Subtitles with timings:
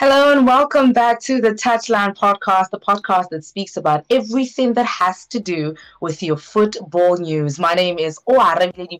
[0.00, 4.86] Hello and welcome back to the Touchline podcast, the podcast that speaks about everything that
[4.86, 7.58] has to do with your football news.
[7.58, 8.98] My name is Oare Lady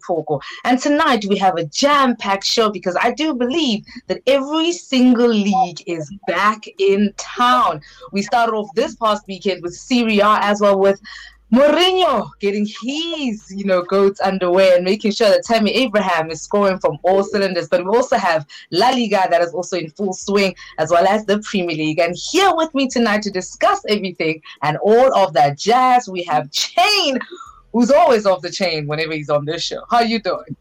[0.64, 5.82] and tonight we have a jam-packed show because I do believe that every single league
[5.86, 7.80] is back in town.
[8.12, 11.00] We started off this past weekend with Serie A as well with
[11.52, 16.78] Mourinho getting his, you know, goats underway and making sure that Tammy Abraham is scoring
[16.78, 17.68] from all cylinders.
[17.68, 21.26] But we also have La Liga that is also in full swing, as well as
[21.26, 21.98] the Premier League.
[21.98, 26.50] And here with me tonight to discuss everything and all of that jazz, we have
[26.52, 27.18] Chain,
[27.72, 29.82] who's always off the chain whenever he's on this show.
[29.90, 30.56] How you doing?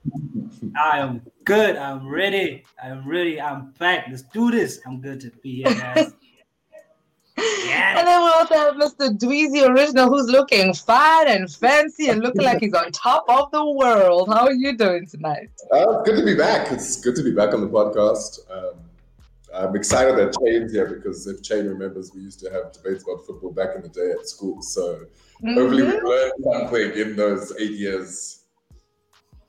[0.79, 1.75] I am good.
[1.75, 2.63] I'm ready.
[2.81, 3.41] I'm ready.
[3.41, 4.05] I'm back.
[4.09, 4.79] Let's do this.
[4.85, 6.13] I'm good to be here, guys.
[7.39, 9.17] And then we also have Mr.
[9.17, 13.65] Dweezy Original, who's looking fine and fancy and looking like he's on top of the
[13.65, 14.29] world.
[14.29, 15.49] How are you doing tonight?
[15.71, 16.71] Uh, good to be back.
[16.71, 18.39] It's good to be back on the podcast.
[18.51, 18.79] Um,
[19.53, 23.25] I'm excited that Chain's here because if Chain remembers, we used to have debates about
[23.25, 24.61] football back in the day at school.
[24.61, 25.05] So
[25.43, 25.53] mm-hmm.
[25.53, 28.35] hopefully we learned something in those eight years.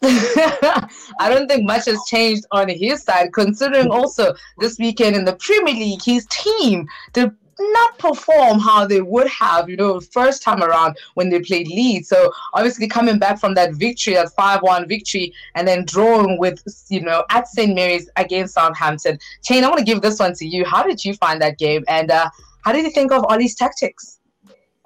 [0.02, 5.36] I don't think much has changed on his side, considering also this weekend in the
[5.36, 10.62] Premier League, his team did not perform how they would have, you know, first time
[10.62, 12.08] around when they played Leeds.
[12.08, 17.00] So obviously coming back from that victory, that 5-1 victory, and then drawing with, you
[17.00, 17.74] know, at St.
[17.74, 19.18] Mary's against Southampton.
[19.42, 20.64] Chain, I want to give this one to you.
[20.64, 21.84] How did you find that game?
[21.88, 22.30] And uh,
[22.64, 24.20] how did you think of Ole's tactics?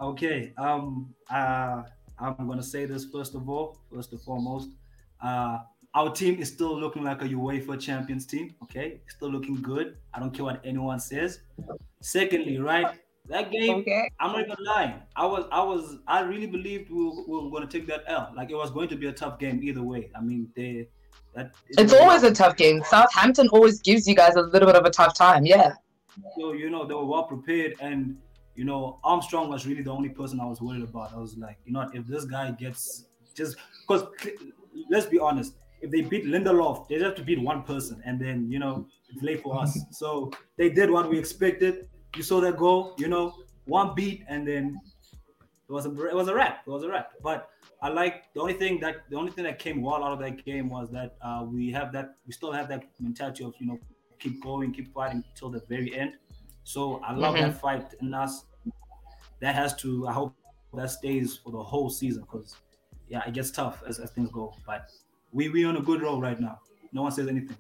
[0.00, 0.53] Okay.
[0.59, 1.83] Um, uh,
[2.19, 4.70] I'm to say this first of all, first and foremost.
[5.22, 5.59] Uh,
[5.95, 8.55] our team is still looking like a UEFA Champions team.
[8.64, 9.97] Okay, still looking good.
[10.12, 11.41] I don't care what anyone says.
[12.00, 14.11] Secondly, right, that game, okay.
[14.20, 14.95] I'm not even lying.
[15.17, 18.05] I was, I was, I really believed we were, we were going to take that
[18.06, 18.33] L.
[18.37, 20.11] Like it was going to be a tough game either way.
[20.15, 20.89] I mean, they.
[21.34, 22.83] That it's always a tough game.
[22.84, 25.45] Southampton always gives you guys a little bit of a tough time.
[25.45, 25.72] Yeah.
[26.39, 28.17] So you know they were well prepared, and
[28.55, 31.12] you know Armstrong was really the only person I was worried about.
[31.12, 34.06] I was like, you know, if this guy gets just because
[34.91, 38.19] let's be honest, if they beat Lindelof, they just have to beat one person, and
[38.19, 39.78] then you know it's late for us.
[39.93, 41.89] So they did what we expected.
[42.17, 43.34] You saw that goal, you know,
[43.67, 44.81] one beat, and then
[45.69, 46.62] it was a it was a wrap.
[46.67, 47.12] It was a wrap.
[47.23, 47.50] But
[47.83, 50.44] I like the only thing that the only thing that came well out of that
[50.44, 53.78] game was that uh, we have that we still have that mentality of you know
[54.19, 56.12] keep going, keep fighting till the very end.
[56.62, 57.50] So I love mm-hmm.
[57.50, 58.47] that fight in us.
[59.41, 60.09] That has to.
[60.09, 60.34] I hope
[60.73, 62.56] that stays for the whole season because
[63.09, 64.55] yeah, it gets tough as, as things go.
[64.67, 64.89] But
[65.34, 66.61] we we on a good roll right now.
[66.93, 67.56] No one says anything.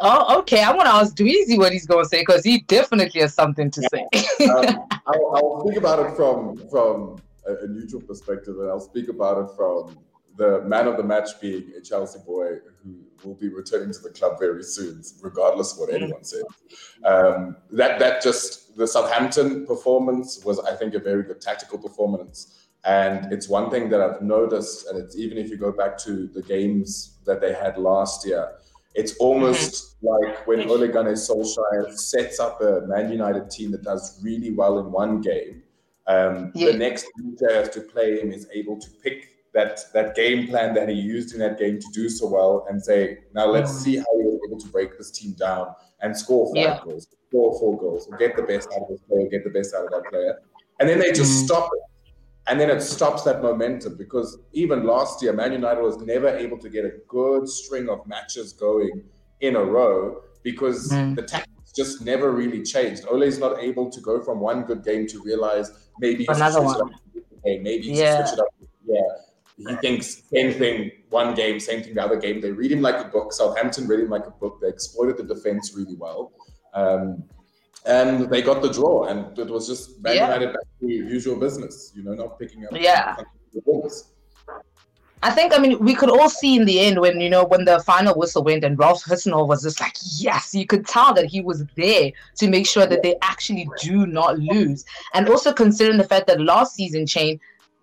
[0.00, 0.62] Oh, okay.
[0.62, 3.70] I want to ask Dweezy what he's going to say because he definitely has something
[3.70, 4.02] to say.
[4.48, 9.08] um, I'll, I'll, speak about it from from a, a, neutral perspective, and I'll speak
[9.08, 9.98] about it from
[10.36, 14.10] the man of the match being a Chelsea boy who will be returning to the
[14.10, 16.04] club very soon, regardless of what mm-hmm.
[16.04, 16.44] anyone says.
[17.04, 22.63] Um, that that just the Southampton performance was, I think, a very good tactical performance.
[22.84, 26.26] And it's one thing that I've noticed, and it's even if you go back to
[26.28, 28.52] the games that they had last year,
[28.94, 30.26] it's almost mm-hmm.
[30.26, 34.78] like when Ole Gunnar Solskjaer sets up a Man United team that does really well
[34.78, 35.62] in one game.
[36.06, 36.72] Um, yeah.
[36.72, 37.06] The next
[37.38, 41.32] player to play him is able to pick that that game plan that he used
[41.32, 43.82] in that game to do so well and say, now let's mm-hmm.
[43.82, 46.80] see how you're able to break this team down and score five yeah.
[46.84, 49.86] goals, score four goals, get the best out of this player, get the best out
[49.86, 50.38] of that player.
[50.80, 51.46] And then they just mm-hmm.
[51.46, 51.82] stop it
[52.46, 56.58] and then it stops that momentum because even last year, Man United was never able
[56.58, 59.04] to get a good string of matches going
[59.40, 61.16] in a row because mm.
[61.16, 63.04] the tactics just never really changed.
[63.10, 66.90] Ole is not able to go from one good game to realize maybe another one.
[67.44, 68.24] Game, maybe yeah.
[68.24, 68.54] switch it up.
[68.86, 69.00] Yeah.
[69.56, 72.40] He thinks same thing one game, same thing the other game.
[72.40, 73.32] They read him like a book.
[73.32, 74.58] Southampton read him like a book.
[74.60, 76.32] They exploited the defense really well.
[76.74, 77.24] Um,
[77.84, 80.38] and they got the draw, and it was just Man yeah.
[80.38, 81.92] Back to usual business.
[81.94, 82.72] You know, not picking up.
[82.72, 83.16] Yeah.
[85.24, 87.64] I think I mean we could all see in the end when you know when
[87.64, 91.24] the final whistle went and Ralph Hasenhüttl was just like yes you could tell that
[91.24, 95.96] he was there to make sure that they actually do not lose and also considering
[95.96, 97.40] the fact that last season chain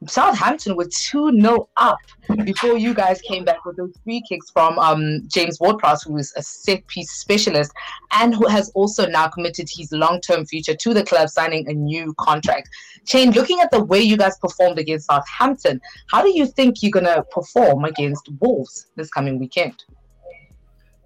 [0.08, 2.00] Southampton were 2 0 up
[2.44, 6.34] before you guys came back with those free kicks from um, James Ward-Prowse, who is
[6.36, 7.72] a set piece specialist
[8.14, 11.74] and who has also now committed his long term future to the club, signing a
[11.74, 12.70] new contract.
[13.06, 16.92] Chain, looking at the way you guys performed against Southampton, how do you think you're
[16.92, 19.84] going to perform against Wolves this coming weekend?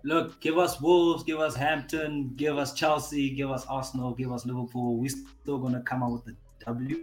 [0.05, 4.45] Look, give us Wolves, give us Hampton, give us Chelsea, give us Arsenal, give us
[4.45, 4.97] Liverpool.
[4.97, 7.01] We're still going to come out with the W.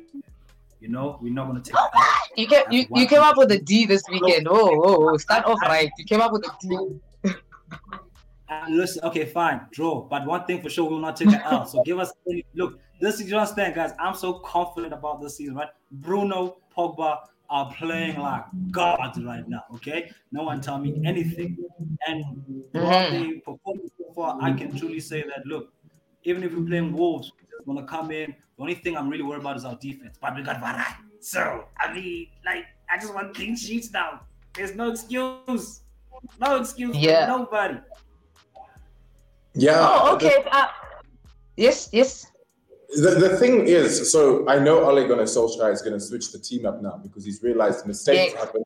[0.82, 2.28] You know, we're not going to take that.
[2.36, 4.48] You came, you, you came up with a D this weekend.
[4.48, 5.88] Oh, oh, oh, start off right.
[5.96, 6.76] You came up with a D.
[8.48, 10.02] Uh, listen, okay, fine, draw.
[10.02, 11.64] But one thing for sure, we will not take an L.
[11.66, 12.12] So give us
[12.54, 12.80] look.
[13.00, 13.92] This is you understand, guys.
[14.00, 15.68] I'm so confident about this season, right?
[15.92, 17.18] Bruno, Pogba
[17.48, 19.62] are playing like gods right now.
[19.76, 21.56] Okay, no one tell me anything.
[22.08, 22.24] And
[22.74, 23.22] mm-hmm.
[23.22, 25.72] the performance so far, I can truly say that look,
[26.24, 27.30] even if we're playing Wolves,
[27.64, 28.34] we're gonna come in.
[28.56, 30.18] The only thing I'm really worried about is our defense.
[30.20, 30.96] But we got Varane.
[31.20, 34.20] So I mean, like, I just want clean sheets now.
[34.54, 35.82] There's no excuse.
[36.40, 37.26] No excuse yeah.
[37.26, 37.78] for nobody.
[39.54, 39.78] Yeah.
[39.80, 40.44] Oh, okay.
[40.50, 40.68] Uh,
[41.56, 42.26] yes, yes.
[42.94, 46.38] The, the thing is, so I know Ole Gunnar Solskjaer is going to switch the
[46.38, 48.44] team up now because he's realized mistakes yes.
[48.44, 48.62] happen.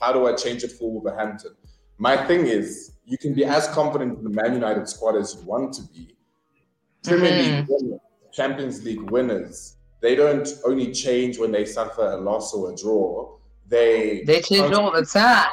[0.00, 1.52] How do I change it for Wolverhampton?
[1.98, 5.46] My thing is, you can be as confident in the Man United squad as you
[5.46, 6.16] want to be.
[7.02, 7.56] Premier mm-hmm.
[7.56, 8.00] League winners,
[8.32, 13.36] Champions League winners, they don't only change when they suffer a loss or a draw.
[13.68, 15.50] They they change all the time.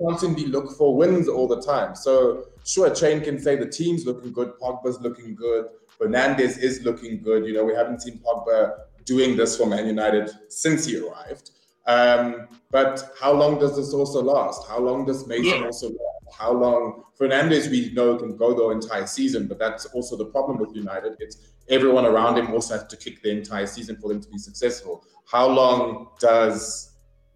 [0.00, 1.94] Constantly look for wins all the time.
[1.94, 5.66] So sure, Chain can say the team's looking good, Pogba's looking good,
[5.98, 7.46] Fernandes is looking good.
[7.46, 8.74] You know, we haven't seen Pogba
[9.04, 11.50] doing this for Man United since he arrived.
[11.86, 14.66] Um, but how long does this also last?
[14.68, 15.66] How long does Mason yeah.
[15.66, 16.15] also last?
[16.38, 20.58] How long Fernandez we know can go the entire season, but that's also the problem
[20.58, 21.16] with United.
[21.18, 21.38] It's
[21.68, 25.04] everyone around him also has to kick the entire season for them to be successful.
[25.30, 26.92] How long does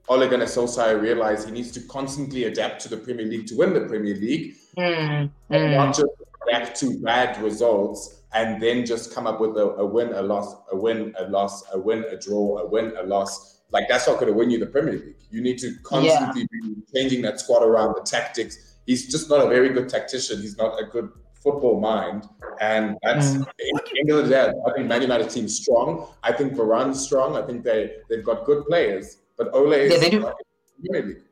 [0.08, 3.72] Ole Gunnar Solskjaer realize he needs to constantly adapt to the Premier League to win
[3.72, 5.76] the Premier League, mm, and mm.
[5.76, 6.10] not just
[6.46, 10.54] react to bad results and then just come up with a, a, win, a loss,
[10.72, 13.60] a win, a loss, a win, a draw, a win, a loss.
[13.72, 15.16] Like that's not going to win you the Premier League.
[15.30, 16.68] You need to constantly yeah.
[16.68, 18.69] be changing that squad around the tactics.
[18.86, 20.40] He's just not a very good tactician.
[20.40, 21.10] He's not a good
[21.42, 22.28] football mind,
[22.60, 23.46] and that's mm.
[23.98, 24.52] end of the day.
[24.66, 26.08] I think Man United team's strong.
[26.22, 27.36] I think Varane's strong.
[27.36, 30.30] I think they they've got good players, but Ole is yeah, they do.
[30.82, 31.22] League.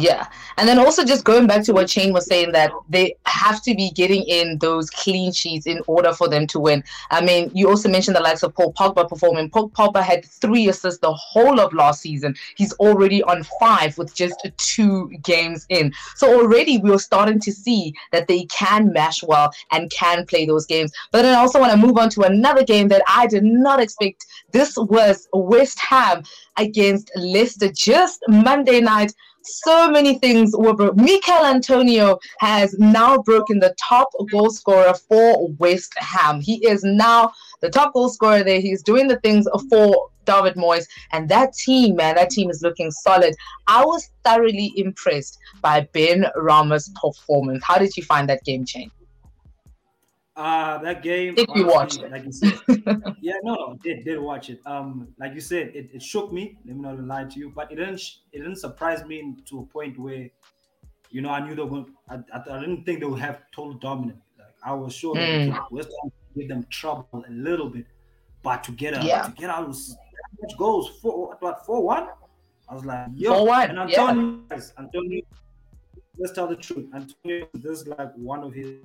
[0.00, 0.28] Yeah.
[0.56, 3.74] And then also just going back to what Shane was saying that they have to
[3.74, 6.84] be getting in those clean sheets in order for them to win.
[7.10, 9.50] I mean, you also mentioned the likes of Paul Pogba performing.
[9.50, 12.36] Paul Pogba had three assists the whole of last season.
[12.56, 15.92] He's already on five with just two games in.
[16.14, 20.46] So already we are starting to see that they can mash well and can play
[20.46, 20.92] those games.
[21.10, 23.80] But then I also want to move on to another game that I did not
[23.80, 24.26] expect.
[24.52, 26.22] This was West Ham
[26.56, 29.12] against Leicester just Monday night
[29.48, 31.04] so many things were broken.
[31.04, 36.40] Michail Antonio has now broken the top goal scorer for West Ham.
[36.40, 38.60] He is now the top goal scorer there.
[38.60, 40.86] He's doing the things for David Moyes.
[41.12, 43.34] And that team, man, that team is looking solid.
[43.66, 47.64] I was thoroughly impressed by Ben Rama's performance.
[47.64, 48.92] How did you find that game change?
[50.38, 51.34] Uh that game.
[51.34, 52.12] Did you watch it?
[52.12, 52.60] Like you said,
[53.20, 54.60] yeah, no, no, did did watch it.
[54.66, 56.56] Um, like you said, it, it shook me.
[56.64, 58.00] Let me not lie to you, but it didn't
[58.32, 60.30] it didn't surprise me to a point where,
[61.10, 61.86] you know, I knew they were.
[62.08, 64.22] I, I, didn't think they would have total dominance.
[64.38, 65.50] Like I was sure mm.
[65.50, 67.86] that West Ham give them trouble a little bit,
[68.44, 69.22] but to get out yeah.
[69.22, 72.06] to get out much goals four what four one.
[72.68, 73.70] I was like, yo, four one.
[73.70, 74.60] And Antonio, yeah.
[74.78, 75.22] Antonio,
[76.16, 76.86] let's tell the truth.
[76.94, 78.76] Antonio, this is like one of his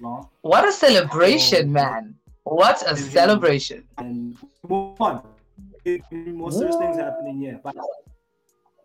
[0.00, 0.28] long.
[0.42, 2.14] What a celebration, um, man!
[2.44, 3.84] What a celebration!
[3.98, 4.36] And
[4.68, 5.22] move on.
[6.12, 7.74] More serious things happening here, but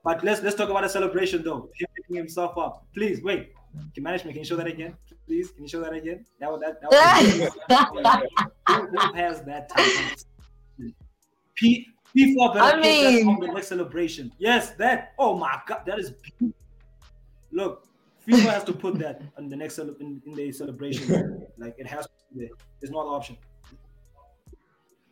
[0.03, 1.69] but let's let's talk about the celebration though.
[1.75, 2.85] Him picking himself up.
[2.93, 3.53] Please wait.
[3.93, 4.95] Can management can you show that again?
[5.27, 6.25] Please, can you show that again?
[6.39, 6.81] That was that.
[6.81, 6.89] that
[7.93, 10.91] was, who, who has that type of
[11.55, 14.31] P P4 better I mean, on the next celebration.
[14.39, 15.13] Yes, that.
[15.19, 16.11] Oh my god, that is.
[16.11, 16.53] Beautiful.
[17.51, 17.87] Look,
[18.27, 21.45] FIFA has to put that in the next in, in the celebration.
[21.57, 22.49] like it has to be there.
[22.79, 23.37] There's no other option.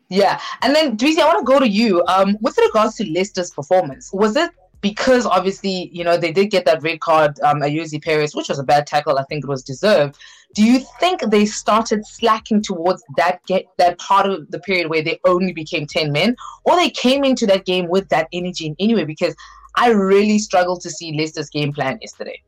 [0.08, 2.04] Yeah, and then Dweezy, I want to go to you.
[2.06, 6.64] Um, with regards to Leicester's performance, was it because obviously you know they did get
[6.66, 9.18] that red card um, Ayoze Perez, which was a bad tackle.
[9.18, 10.16] I think it was deserved.
[10.54, 15.02] Do you think they started slacking towards that get that part of the period where
[15.02, 18.76] they only became ten men, or they came into that game with that energy in
[18.78, 19.04] anyway?
[19.04, 19.34] Because
[19.76, 22.40] I really struggled to see Leicester's game plan yesterday.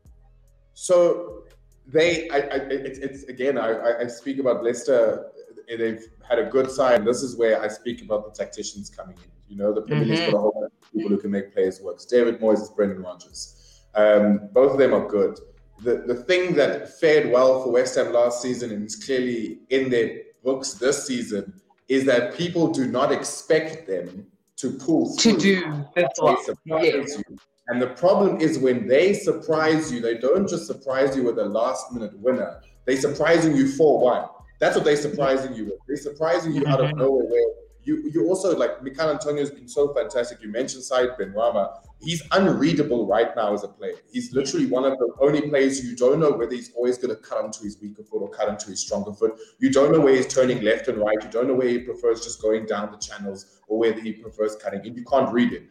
[0.80, 1.42] So
[1.88, 5.32] they, I, I it's, it's again, I, I speak about Leicester.
[5.66, 7.04] They've had a good side.
[7.04, 9.30] This is where I speak about the tacticians coming in.
[9.49, 10.30] You know, the Premier League's mm-hmm.
[10.30, 11.99] got a whole bunch of people who can make players work.
[12.08, 13.82] David Moyes is Brendan Rodgers.
[13.97, 15.40] Um, both of them are good.
[15.82, 19.90] The the thing that fared well for West Ham last season and is clearly in
[19.90, 25.85] their books this season is that people do not expect them to pull to do
[25.94, 27.23] that's what yes.
[27.69, 31.45] And the problem is when they surprise you, they don't just surprise you with a
[31.45, 32.61] last minute winner.
[32.87, 34.29] They surprising you 4 1.
[34.59, 35.75] That's what they're surprising you with.
[35.87, 36.99] They're surprising you out of mm-hmm.
[36.99, 37.45] nowhere where
[37.89, 40.43] you you also like Michail Antonio has been so fantastic.
[40.43, 41.81] You mentioned Said Benrahma.
[42.01, 43.95] He's unreadable right now as a player.
[44.13, 47.21] He's literally one of the only players you don't know whether he's always going to
[47.21, 49.39] cut onto his weaker foot or cut onto his stronger foot.
[49.59, 51.17] You don't know where he's turning left and right.
[51.21, 54.55] You don't know where he prefers just going down the channels or whether he prefers
[54.57, 54.95] cutting in.
[54.95, 55.71] You can't read it.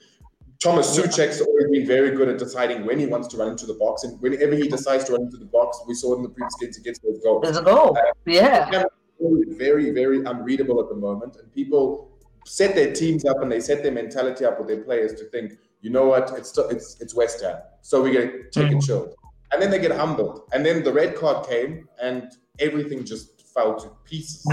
[0.59, 3.75] Thomas Soucek's always been very good at deciding when he wants to run into the
[3.75, 6.55] box, and whenever he decides to run into the box, we saw in the previous
[6.55, 7.43] games he gets those goals.
[7.43, 7.97] There's a goal.
[7.97, 8.83] Uh, yeah.
[9.19, 12.11] Very, very unreadable at the moment, and people
[12.45, 15.53] set their teams up and they set their mentality up with their players to think,
[15.81, 19.07] you know what, it's it's it's West Ham, so we're gonna take mm-hmm.
[19.07, 19.15] it
[19.51, 23.75] and then they get humbled, and then the red card came, and everything just fell
[23.79, 24.45] to pieces.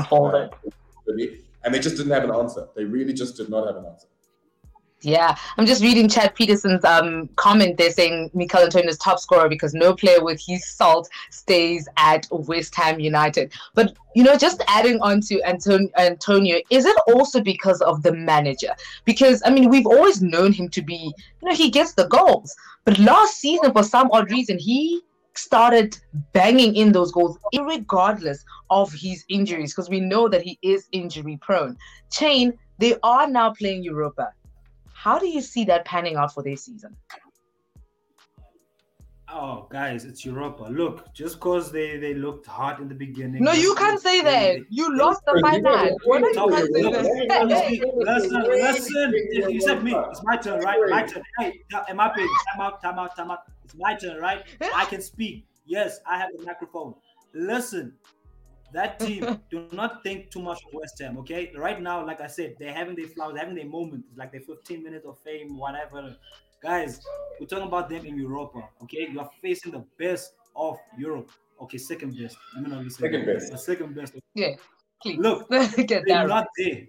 [1.65, 2.69] And they just didn't have an answer.
[2.77, 4.09] They really just did not have an answer.
[5.05, 9.75] Yeah, I'm just reading Chad Peterson's um, comment there saying Michail Antonio's top scorer because
[9.75, 13.53] no player with his salt stays at West Ham United.
[13.75, 18.15] But, you know, just adding on to Antonio, Antonio, is it also because of the
[18.15, 18.75] manager?
[19.05, 22.55] Because, I mean, we've always known him to be, you know, he gets the goals.
[22.87, 25.03] But last season, for some odd reason, he
[25.35, 25.99] started
[26.33, 31.39] banging in those goals regardless of his injuries because we know that he is injury
[31.43, 31.77] prone.
[32.11, 34.33] Chain, they are now playing Europa
[35.05, 36.97] how do you see that panning out for this season?
[39.29, 40.63] Oh, guys, it's Europa.
[40.65, 43.45] Look, just because they, they looked hot in the beginning.
[43.45, 44.61] No, you can't say that.
[44.71, 45.99] You lost the final.
[46.05, 47.47] What are you can't say that?
[47.47, 49.13] Listen, listen.
[49.53, 49.95] You said me.
[49.95, 50.81] It's my turn, right?
[50.89, 51.23] My turn.
[51.39, 52.29] Hey, am I paid?
[52.53, 53.41] Time out, time out, time out.
[53.63, 54.43] It's my turn, right?
[54.75, 55.47] I can speak.
[55.67, 56.95] Yes, I have the microphone.
[57.35, 57.93] Listen,
[58.75, 61.53] that team, do not think too much of West Ham, okay?
[61.57, 64.83] Right now, like I said, they're having their flowers, having their moment, like their 15
[64.83, 66.17] minutes of fame, whatever.
[66.63, 67.01] Guys,
[67.39, 69.09] we're talking about them in Europa, okay?
[69.11, 71.31] You are facing the best of Europe.
[71.61, 72.37] Okay, second best.
[72.57, 73.53] I'm gonna second best.
[73.53, 74.15] The second best.
[74.35, 74.57] Yeah.
[75.01, 75.19] Please.
[75.19, 76.85] Look, they're not there.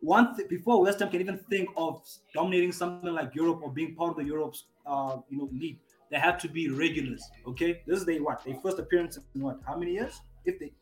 [0.00, 2.02] One th- before West Ham can even think of
[2.34, 5.78] dominating something like Europe or being part of the Europe's uh, you know league,
[6.10, 7.22] they have to be regulars.
[7.46, 8.44] Okay, this is their what?
[8.44, 9.58] Their first appearance in what?
[9.66, 10.20] How many years?
[10.44, 10.72] If they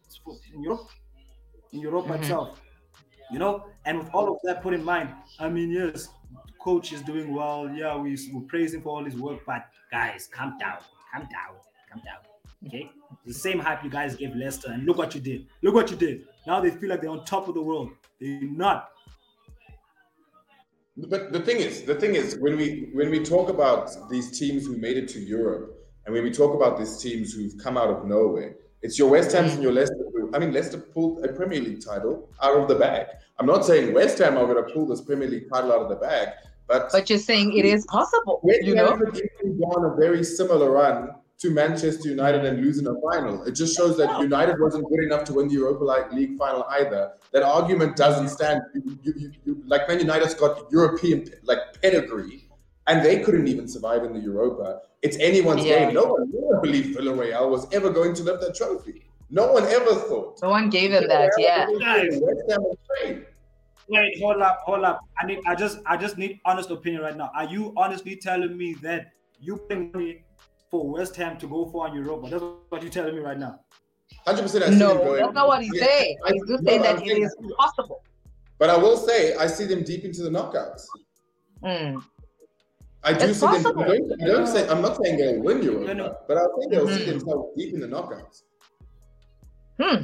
[0.54, 0.88] in Europe,
[1.72, 2.22] in Europe mm-hmm.
[2.22, 2.60] itself,
[3.30, 3.66] you know.
[3.84, 6.08] And with all of that put in mind, I mean, yes,
[6.60, 7.68] coach is doing well.
[7.70, 10.78] Yeah, we we praise him for all his work, but guys, calm down,
[11.12, 11.56] calm down,
[11.90, 12.20] calm down.
[12.66, 12.90] Okay,
[13.26, 15.46] the same hype you guys gave Leicester, and look what you did.
[15.62, 16.24] Look what you did.
[16.46, 17.90] Now they feel like they're on top of the world.
[18.20, 18.88] They're not.
[20.96, 24.66] But the thing is, the thing is, when we when we talk about these teams
[24.66, 27.88] who made it to Europe, and when we talk about these teams who've come out
[27.88, 29.64] of nowhere, it's your West Ham's and mm.
[29.64, 29.96] your Leicester.
[30.34, 33.06] I mean, Leicester pulled a Premier League title out of the bag.
[33.38, 35.88] I'm not saying West Ham are going to pull this Premier League title out of
[35.88, 36.28] the bag,
[36.66, 38.40] but but you're saying it is possible.
[38.42, 41.10] West you know, on a very similar run
[41.42, 43.42] to Manchester United and losing a final.
[43.42, 47.14] It just shows that United wasn't good enough to win the Europa League final either.
[47.32, 48.60] That argument doesn't stand.
[48.74, 52.41] You, you, you, like Man United's got European like pedigree,
[52.86, 54.80] and they couldn't even survive in the Europa.
[55.02, 55.86] It's anyone's yeah.
[55.86, 55.94] game.
[55.94, 59.02] No one ever believed Villarreal was ever going to lift that trophy.
[59.30, 60.38] No one ever thought.
[60.42, 61.32] No one gave him that.
[61.38, 61.66] Yeah.
[63.88, 65.00] Wait, hold up, hold up.
[65.18, 65.40] I need.
[65.46, 67.30] I just, I just need honest opinion right now.
[67.34, 70.24] Are you honestly telling me that you pay money
[70.70, 72.28] for West Ham to go for on Europa?
[72.30, 73.60] That's what you're telling me right now.
[74.26, 74.76] Hundred percent.
[74.76, 76.18] No, that's not what he's yeah, saying.
[76.28, 78.02] He's just saying that it is possible.
[78.58, 80.86] But I will say, I see them deep into the knockouts.
[81.64, 82.02] Mm.
[83.04, 83.82] I do it's see possible.
[83.82, 83.90] them.
[83.90, 86.16] I don't, I don't say I'm not saying they'll win Europa, no, no.
[86.28, 86.96] but I think they'll mm-hmm.
[86.96, 88.42] see themselves deep in the knockouts.
[89.80, 90.02] Hmm.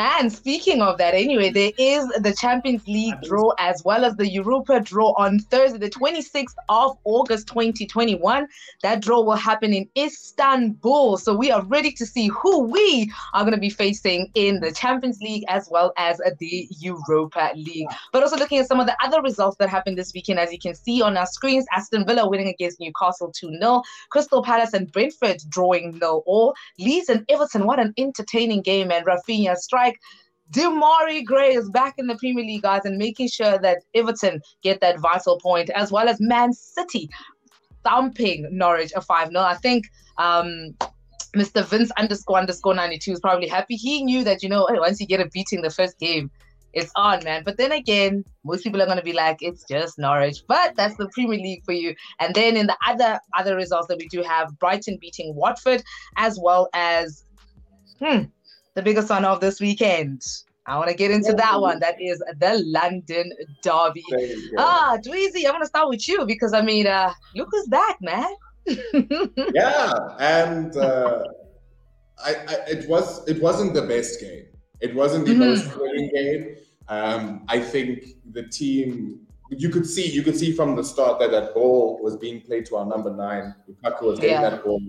[0.00, 4.26] And speaking of that, anyway, there is the Champions League draw as well as the
[4.26, 8.48] Europa draw on Thursday, the 26th of August 2021.
[8.82, 11.18] That draw will happen in Istanbul.
[11.18, 14.72] So we are ready to see who we are going to be facing in the
[14.72, 17.88] Champions League as well as the Europa League.
[18.10, 20.58] But also looking at some of the other results that happened this weekend, as you
[20.58, 24.90] can see on our screens, Aston Villa winning against Newcastle 2 0, Crystal Palace and
[24.90, 27.66] Brentford drawing 0 all, Leeds and Everton.
[27.66, 30.00] What an entertaining game, and Raphinha strike like
[30.52, 34.80] Demarai Gray is back in the Premier League, guys, and making sure that Everton get
[34.80, 37.08] that vital point, as well as Man City
[37.84, 39.40] thumping Norwich a 5 0.
[39.40, 39.86] I think
[40.18, 40.74] um,
[41.36, 41.64] Mr.
[41.64, 43.76] Vince underscore underscore 92 is probably happy.
[43.76, 46.30] He knew that, you know, once you get a beating the first game,
[46.72, 47.42] it's on, man.
[47.44, 50.42] But then again, most people are going to be like, it's just Norwich.
[50.46, 51.94] But that's the Premier League for you.
[52.20, 55.82] And then in the other other results that we do have, Brighton beating Watford,
[56.16, 57.24] as well as,
[57.98, 58.24] hmm,
[58.80, 60.22] the biggest one of this weekend.
[60.66, 61.80] I want to get into that one.
[61.80, 63.32] That is the London
[63.62, 64.04] Derby.
[64.56, 68.00] Ah, Dweezy, I'm going to start with you because I mean, uh, look who's back,
[68.00, 68.28] man.
[68.66, 71.24] yeah, and uh,
[72.24, 74.46] I, I, it was it wasn't the best game.
[74.80, 75.40] It wasn't the mm-hmm.
[75.40, 76.56] most thrilling game.
[76.88, 81.30] Um, I think the team you could see you could see from the start that
[81.32, 83.54] that ball was being played to our number nine.
[83.68, 84.50] Lukaku was getting Yeah.
[84.50, 84.80] that ball,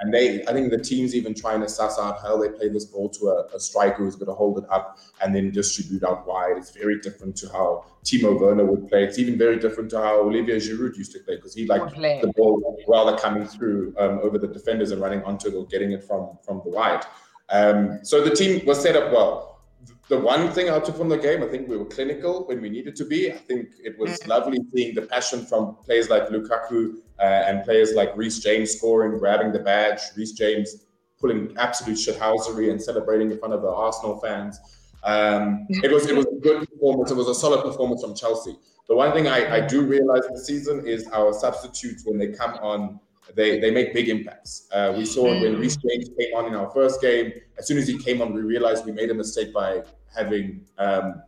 [0.00, 2.86] and they I think the team's even trying to suss out how they play this
[2.86, 6.26] ball to a, a striker who's going to hold it up and then distribute out
[6.26, 6.56] wide.
[6.56, 9.04] It's very different to how Timo Werner would play.
[9.04, 12.20] It's even very different to how Olivier Giroud used to play because he liked play.
[12.22, 15.92] the ball rather coming through um, over the defenders and running onto it or getting
[15.92, 17.04] it from from the wide.
[17.50, 19.55] Um, so the team was set up well.
[20.08, 22.70] The one thing I took from the game, I think we were clinical when we
[22.70, 23.32] needed to be.
[23.32, 27.92] I think it was lovely seeing the passion from players like Lukaku uh, and players
[27.94, 30.86] like Reece James scoring, grabbing the badge, Reece James
[31.18, 34.60] pulling absolute shithousery and celebrating in front of the Arsenal fans.
[35.02, 37.10] Um, it was it was a good performance.
[37.10, 38.56] It was a solid performance from Chelsea.
[38.88, 42.54] The one thing I, I do realize this season is our substitutes when they come
[42.54, 43.00] on,
[43.34, 44.68] they they make big impacts.
[44.72, 47.32] Uh, we saw it when Reece James came on in our first game.
[47.58, 49.82] As soon as he came on, we realized we made a mistake by
[50.14, 51.22] having um,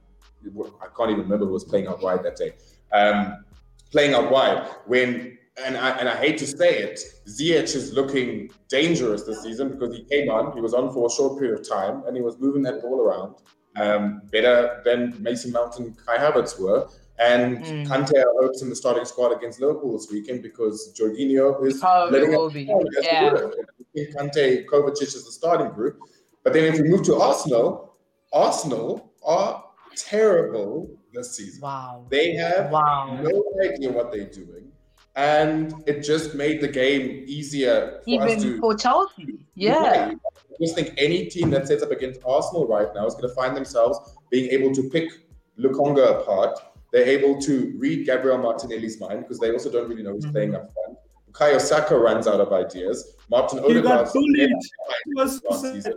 [0.81, 2.53] I can't even remember who was playing out wide that day.
[2.93, 3.45] Um,
[3.91, 8.51] playing out wide when and I and I hate to say it, Ziyech is looking
[8.69, 11.69] dangerous this season because he came on, he was on for a short period of
[11.69, 13.37] time, and he was moving that ball around
[13.77, 16.89] um, better than Mason Mount and Kai Havertz were.
[17.21, 17.87] And Mm.
[17.89, 22.21] Kante I hopes in the starting squad against Liverpool this weekend because Jorginho is Probably
[22.21, 22.63] letting will be,
[23.03, 23.31] yeah.
[23.31, 23.55] good.
[23.59, 25.99] I think Kante, Kovacic is the starting group.
[26.45, 27.97] But then if we move to Arsenal,
[28.33, 29.65] Arsenal are
[29.97, 31.61] terrible this season.
[31.63, 32.07] Wow.
[32.09, 33.19] They have Wow.
[33.23, 34.71] no idea what they're doing.
[35.17, 38.61] And it just made the game easier for us Even to.
[38.61, 39.45] for Chelsea.
[39.55, 40.13] Yeah.
[40.15, 43.35] I just think any team that sets up against Arsenal right now is going to
[43.35, 43.99] find themselves
[44.31, 45.11] being able to pick
[45.59, 46.57] Lokonga apart.
[46.93, 50.33] They're able to read Gabriel Martinelli's mind because they also don't really know who's Mm-hmm.
[50.33, 50.99] playing up front.
[51.31, 53.15] Bukayo Saka runs out of ideas.
[53.31, 54.51] Martin You got Odegaard bullied.
[54.51, 55.95] It was last season.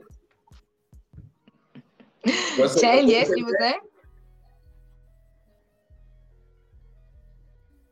[2.60, 3.80] Was it- yes, you were saying?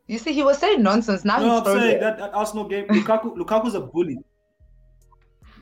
[0.08, 1.24] You see, he was saying nonsense.
[1.24, 2.00] Now No, he's I'm saying frozen.
[2.02, 4.18] that, that Arsenal game, Lukaku, Lukaku's a bully.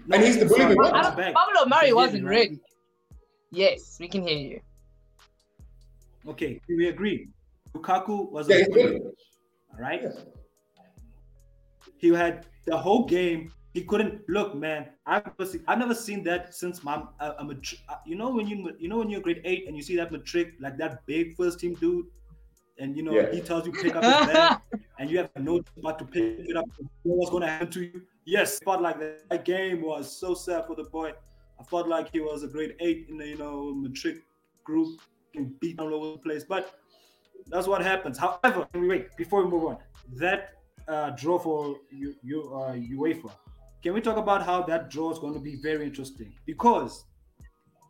[0.06, 0.96] No, And he's the bully we sorry, want.
[0.96, 1.68] I'm Pablo back.
[1.70, 2.60] Murray wasn't ready.
[3.52, 4.60] Yes, we can hear you.
[6.28, 7.30] Okay, we agree.
[7.74, 9.00] Lukaku was Yeah, a.
[9.00, 10.04] All right.
[11.98, 13.52] He had the whole game.
[13.74, 14.88] He couldn't look, man.
[15.06, 18.30] I've never seen, I've never seen that since my uh, a matri- uh, you know
[18.32, 21.06] when you you know when you're grade eight and you see that matric like that
[21.06, 22.08] big first team dude,
[22.80, 23.32] and you know Yeah.
[23.32, 24.60] he tells you pick up his bag
[25.00, 26.66] and you have no but to pick it up.
[27.04, 28.02] What's going to happen to you?
[28.26, 31.14] Yes, but like that, that game was so sad for the boy.
[31.60, 34.24] I felt like he was a grade eight in the you know matric
[34.64, 35.00] group
[35.36, 36.74] and beat all over the place, but
[37.48, 38.18] that's what happens.
[38.18, 39.78] However, wait before we move on,
[40.16, 40.52] that
[40.88, 43.32] uh, draw for you, you uh, UEFA.
[43.84, 46.34] Can we talk about how that draw is going to be very interesting?
[46.46, 47.06] Because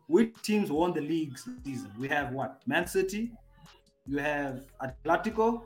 [0.06, 1.90] which teams won the league season?
[1.98, 2.62] We have what?
[2.66, 3.32] Man City.
[4.06, 5.64] You have Atletico.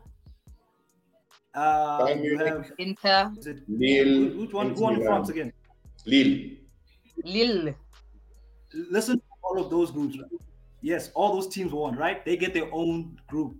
[1.55, 4.75] Uh, Bayern you have Inter, is it, Lille, which one?
[4.75, 5.53] Who won in France again?
[6.07, 6.57] Lille.
[7.25, 7.75] Lille.
[8.73, 10.17] Listen to all of those groups.
[10.83, 12.25] Yes, all those teams won, right?
[12.25, 13.55] They get their own group.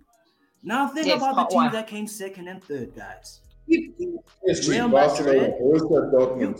[0.61, 1.71] Now think Yes, about the teams one.
[1.71, 3.41] that came second and third, guys.
[3.69, 5.53] PSG, Real Madrid.
[5.61, 6.59] Dortmund,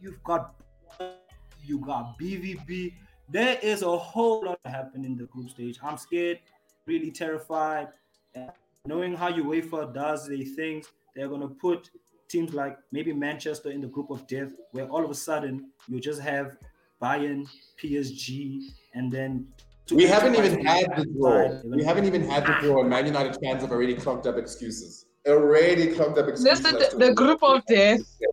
[0.00, 0.54] You've got
[1.00, 1.24] You've got
[1.66, 2.92] you got BVB.
[3.30, 5.78] There is a whole lot happening in the group stage.
[5.82, 6.40] I'm scared,
[6.84, 7.88] really terrified.
[8.34, 8.50] And
[8.84, 11.88] knowing how UEFA does their things, they're gonna put
[12.28, 16.00] teams like maybe Manchester in the group of death, where all of a sudden you
[16.00, 16.58] just have
[17.04, 17.46] Bayern,
[17.78, 18.62] PSG,
[18.94, 19.46] and then
[19.90, 21.60] We haven't even had the draw.
[21.76, 25.04] We haven't even had the draw, and Man United fans have already clogged up excuses.
[25.28, 26.64] Already clogged up excuses.
[26.64, 28.00] Listen, as the, the group of death.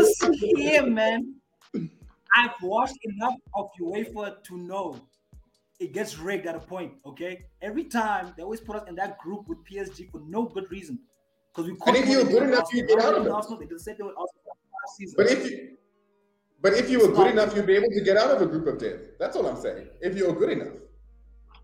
[0.00, 1.34] Listen here, man.
[2.34, 5.00] I've watched enough of UEFA to know
[5.80, 6.92] it gets rigged at a point.
[7.06, 10.70] Okay, every time they always put us in that group with PSG for no good
[10.70, 10.98] reason.
[11.48, 13.32] Because we And if you're good enough, you'd get out of it.
[13.32, 13.58] Arsenal.
[13.58, 15.14] They did the same thing with Arsenal last season.
[15.16, 15.76] But if you,
[16.60, 18.66] but if you were good enough, you'd be able to get out of a group
[18.66, 19.00] of death.
[19.18, 19.88] That's all I'm saying.
[20.00, 20.74] If you were good enough.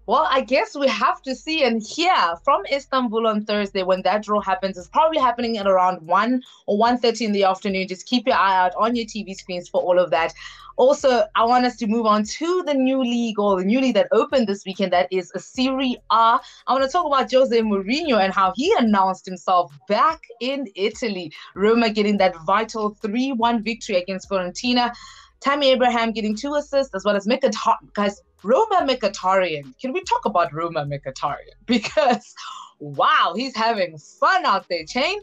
[0.07, 2.13] Well, I guess we have to see and hear
[2.43, 4.77] from Istanbul on Thursday when that draw happens.
[4.77, 7.87] It's probably happening at around 1 or 1.30 in the afternoon.
[7.87, 10.35] Just keep your eye out on your TV screens for all of that.
[10.77, 13.95] Also, I want us to move on to the new league or the new league
[13.95, 14.93] that opened this weekend.
[14.93, 16.41] That is a Serie A.
[16.41, 21.33] I want to talk about Jose Mourinho and how he announced himself back in Italy.
[21.55, 24.93] Roma getting that vital 3-1 victory against Fiorentina.
[25.41, 27.93] Tammy Abraham getting two assists as well as Mkhitaryan.
[27.93, 29.79] Guys, Roma Mkhitaryan.
[29.81, 31.55] Can we talk about Roma Mkhitaryan?
[31.67, 32.35] Because,
[32.79, 35.21] wow, he's having fun out there, Chain.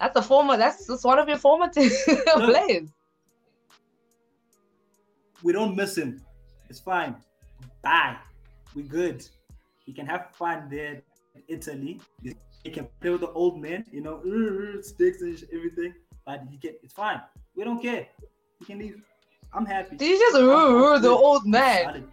[0.00, 2.90] That's a former, that's, that's one of your former players.
[5.42, 6.22] we don't miss him.
[6.68, 7.16] It's fine.
[7.82, 8.16] Bye.
[8.74, 9.26] We good.
[9.84, 11.02] He can have fun there
[11.34, 12.00] in Italy.
[12.64, 14.20] He can play with the old men, you know,
[14.82, 15.94] sticks and everything.
[16.24, 17.20] But he get it's fine.
[17.54, 18.08] We don't care.
[18.58, 19.00] He can leave.
[19.52, 19.96] I'm happy.
[19.96, 22.08] Did you just uh, the old man?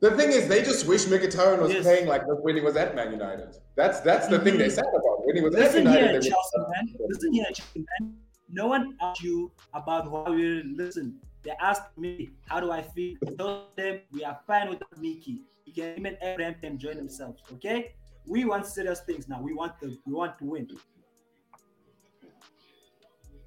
[0.00, 1.82] The thing is, they just wish Mkhitaryan was yes.
[1.82, 3.56] playing like when he was at Man United.
[3.74, 4.44] That's that's the mm-hmm.
[4.44, 6.22] thing they said about when he was Listen at United.
[6.22, 6.94] Here, Chelsea, man.
[7.08, 8.14] Listen here, Chelsea, man.
[8.50, 11.18] No one asked you about how you listen.
[11.42, 13.16] They asked me, how do I feel?
[13.26, 15.42] I told them we are fine with Mickey.
[15.64, 17.42] He can even Abraham can join themselves.
[17.54, 17.94] Okay?
[18.26, 19.40] We want serious things now.
[19.42, 20.68] We want the we want to win.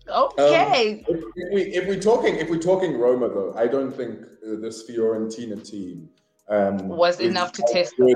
[0.08, 1.06] Okay.
[1.10, 4.60] Um, if, we if we're talking if we're talking Roma though, I don't think uh,
[4.60, 6.10] this Fiorentina team
[6.52, 8.14] um, was enough to test them.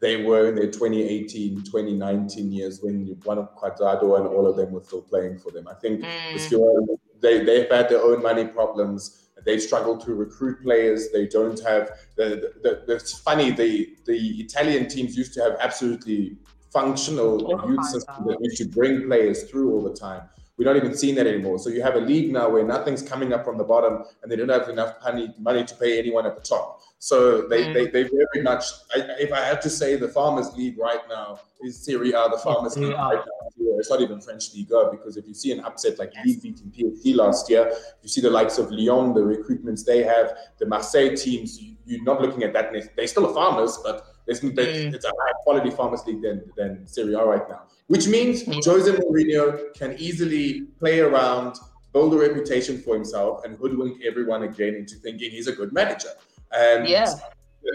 [0.00, 4.72] they were in their 2018 2019 years when one of Cuadrado and all of them
[4.72, 5.68] were still playing for them.
[5.68, 6.98] I think mm.
[7.20, 9.28] they, they've had their own money problems.
[9.46, 11.12] They struggle to recruit players.
[11.12, 15.56] They don't have the, the, the it's funny the the Italian teams used to have
[15.60, 16.38] absolutely
[16.72, 20.22] functional oh youth systems that used to bring players through all the time.
[20.56, 21.58] We're not even seeing that anymore.
[21.58, 24.36] So you have a league now where nothing's coming up from the bottom, and they
[24.36, 26.80] don't have enough money money to pay anyone at the top.
[26.98, 27.74] So they, mm.
[27.74, 28.64] they, they very much,
[28.94, 32.38] I, if I had to say the Farmers League right now is Serie A, the
[32.38, 33.74] Farmers League right now.
[33.78, 36.12] It's not even French Liga because if you see an upset like.
[36.24, 37.70] Lille beating PSG last year,
[38.02, 42.04] you see the likes of Lyon, the recruitments they have, the Marseille teams, you, are
[42.04, 42.72] not looking at that.
[42.96, 44.94] They're still a Farmers, but mm.
[44.94, 48.64] it's a high quality Farmers League than, than Serie A right now, which means mm.
[48.64, 51.56] Jose Mourinho can easily play around,
[51.92, 56.08] build a reputation for himself, and hoodwink everyone again into thinking he's a good manager.
[56.52, 57.12] And yeah.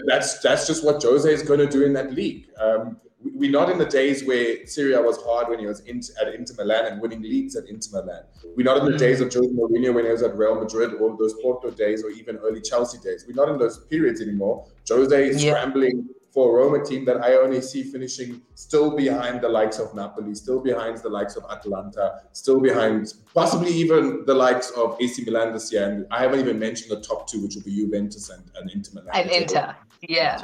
[0.06, 2.46] that's that's just what Jose is going to do in that league.
[2.58, 6.00] Um, we're not in the days where Serie A was hard when he was in,
[6.20, 8.22] at Inter Milan and winning leagues at Inter Milan.
[8.56, 8.98] We're not in the mm.
[8.98, 12.10] days of Jose Mourinho when he was at Real Madrid or those Porto days or
[12.10, 13.26] even early Chelsea days.
[13.28, 14.66] We're not in those periods anymore.
[14.88, 15.52] Jose is yeah.
[15.52, 19.94] scrambling for a Roma team that I only see finishing still behind the likes of
[19.94, 25.24] Napoli, still behind the likes of Atalanta, still behind possibly even the likes of AC
[25.24, 25.90] Milan this year.
[25.90, 28.92] And I haven't even mentioned the top two, which will be Juventus and, and Inter
[28.94, 29.10] Milan.
[29.12, 29.74] And Inter,
[30.08, 30.40] yeah.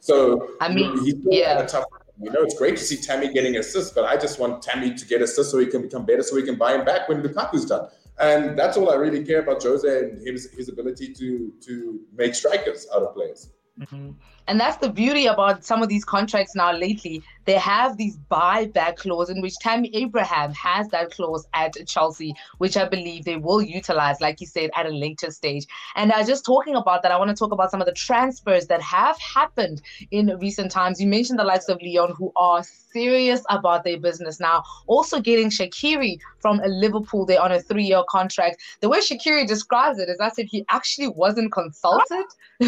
[0.00, 1.66] So I mean, he's yeah.
[1.66, 1.84] Tough,
[2.20, 5.06] you know, it's great to see Tammy getting assists, but I just want Tammy to
[5.06, 7.66] get assists so he can become better, so we can buy him back when Lukaku's
[7.66, 7.88] done.
[8.18, 12.34] And that's all I really care about Jose and his his ability to to make
[12.34, 13.50] strikers out of players.
[13.78, 14.12] Mm-hmm.
[14.48, 17.22] And that's the beauty about some of these contracts now lately.
[17.46, 22.76] They have these buyback clause in which Tammy Abraham has that clause at Chelsea, which
[22.76, 25.66] I believe they will utilize, like you said, at a later stage.
[25.94, 28.66] And uh, just talking about that, I want to talk about some of the transfers
[28.66, 31.00] that have happened in recent times.
[31.00, 34.64] You mentioned the likes of Lyon, who are serious about their business now.
[34.86, 38.60] Also getting Shaqiri from Liverpool, they're on a three-year contract.
[38.80, 42.26] The way Shaqiri describes it is as if he actually wasn't consulted.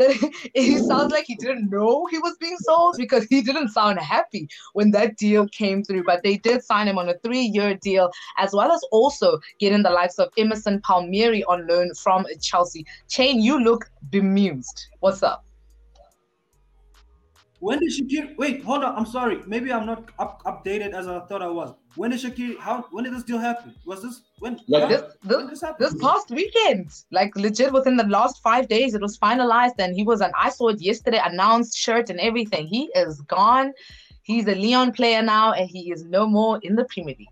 [0.00, 3.98] that he sounds like he didn't know he was being sold because he didn't sound
[3.98, 6.04] happy when that deal came through.
[6.04, 9.90] But they did sign him on a three-year deal, as well as also getting the
[9.90, 12.86] likes of Emerson Palmieri on loan from Chelsea.
[13.08, 14.86] Chain, you look bemused.
[15.00, 15.44] What's up?
[17.60, 18.38] When did Shaqiri?
[18.38, 18.96] Wait, hold on.
[18.96, 19.42] I'm sorry.
[19.46, 21.74] Maybe I'm not up, updated as I thought I was.
[21.94, 22.58] When did Shaqiri?
[22.58, 22.86] How?
[22.90, 23.74] When did this deal happen?
[23.84, 24.58] Was this when?
[24.66, 28.94] Like this, this, when this, this past weekend, like legit within the last five days,
[28.94, 30.32] it was finalized, and he was an.
[30.38, 32.66] I saw it yesterday, announced shirt and everything.
[32.66, 33.72] He is gone.
[34.22, 37.28] He's a Lyon player now, and he is no more in the Premier League.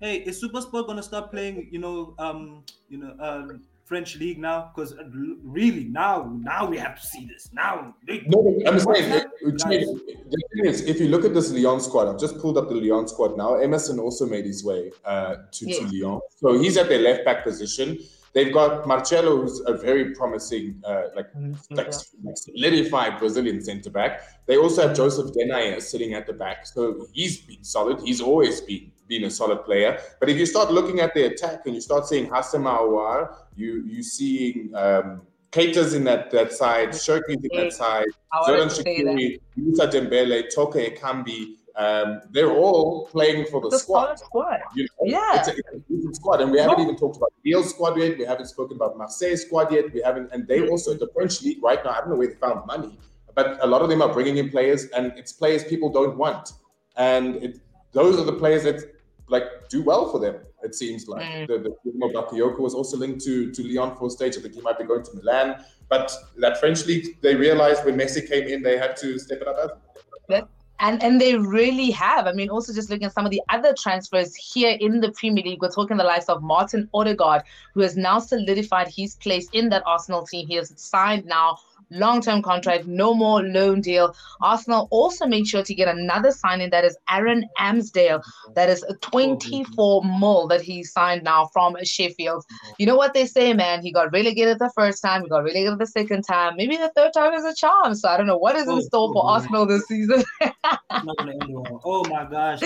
[0.00, 1.68] Hey, is Supersport gonna start playing?
[1.72, 4.70] You know, um, you know, um, French league now?
[4.70, 5.02] Because uh,
[5.42, 7.50] really, now, now we have to see this.
[7.52, 7.92] Now,
[8.32, 12.38] no, I'm saying the thing is, if you look at this Lyon squad, I've just
[12.38, 13.56] pulled up the Lyon squad now.
[13.56, 15.80] Emerson also made his way uh, to, yeah.
[15.80, 17.98] to Lyon, so he's at their left back position.
[18.32, 21.74] They've got Marcelo, who's a very promising, uh, like, mm-hmm.
[21.74, 21.88] like,
[22.22, 24.22] like, solidified Brazilian centre back.
[24.46, 27.98] They also have Joseph Denayer sitting at the back, so he's been solid.
[28.04, 30.00] He's always been been a solid player.
[30.20, 33.82] But if you start looking at the attack and you start seeing Houssem Aouar, you
[33.86, 39.86] you seeing um, Keita's in that that side, Cherki's in that side, Xherdan Shaqiri, Moussa
[39.88, 41.40] Dembele, Toko Ekambi,
[41.76, 44.18] um, they're all playing for the, the squad.
[44.18, 44.60] squad.
[44.74, 45.54] You know, yeah, it's a,
[45.88, 48.18] it's a squad, and we haven't even talked about Lille squad yet.
[48.18, 49.92] We haven't spoken about Marseille squad yet.
[49.92, 51.92] We haven't, and they also in the French league right now.
[51.92, 52.98] I don't know where they found money,
[53.34, 56.52] but a lot of them are bringing in players, and it's players people don't want,
[56.96, 57.60] and it,
[57.92, 58.99] those are the players that
[59.30, 60.36] like do well for them.
[60.62, 61.46] It seems like mm.
[61.46, 64.36] the, the Bakayoko was also linked to to Lyon for stage.
[64.36, 67.96] I think he might be going to Milan, but that French league, they realized when
[67.96, 69.82] Messi came in, they had to step it up.
[70.28, 70.48] That
[70.80, 72.26] And and they really have.
[72.26, 75.44] I mean, also just looking at some of the other transfers here in the Premier
[75.44, 77.42] League, we're talking the likes of Martin Odegaard,
[77.74, 80.46] who has now solidified his place in that Arsenal team.
[80.46, 81.58] He has signed now
[81.90, 84.14] long term contract, no more loan deal.
[84.40, 88.22] Arsenal also made sure to get another signing that is Aaron Ramsdale.
[88.54, 92.44] That is a 24 mil that he signed now from Sheffield.
[92.78, 93.82] You know what they say, man?
[93.82, 96.56] He got relegated the first time, he got relegated the second time.
[96.56, 97.94] Maybe the third time is a charm.
[97.94, 100.22] So I don't know what is in oh, store for oh, Arsenal this season.
[100.90, 102.60] oh my gosh.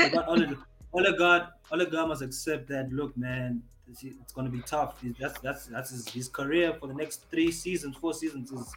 [0.94, 2.92] Odegaard, Odegaard must accept that.
[2.92, 5.02] Look, man, it's going to be tough.
[5.18, 8.74] That's that's that's his, his career for the next three seasons, four seasons is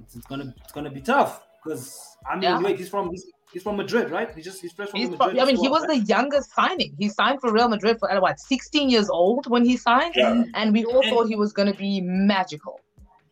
[0.00, 2.60] it's, it's gonna it's gonna be tough because I mean, yeah.
[2.60, 4.34] wait, he's from he's, he's from Madrid, right?
[4.34, 5.36] He just he's fresh from he's Madrid.
[5.36, 6.00] From, I mean, he was right?
[6.00, 6.94] the youngest signing.
[6.98, 10.44] He signed for Real Madrid for what 16 years old when he signed, yeah.
[10.54, 12.80] and we all and, thought he was gonna be magical.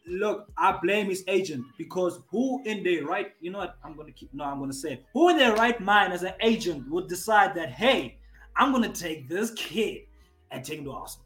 [0.08, 3.76] Look, I blame his agent because who in their right, you know what?
[3.84, 5.04] I'm gonna keep no, I'm gonna say it.
[5.12, 8.18] Who in their right mind as an agent would decide that, hey,
[8.56, 10.02] I'm gonna take this kid
[10.50, 11.25] and take him to Arsenal?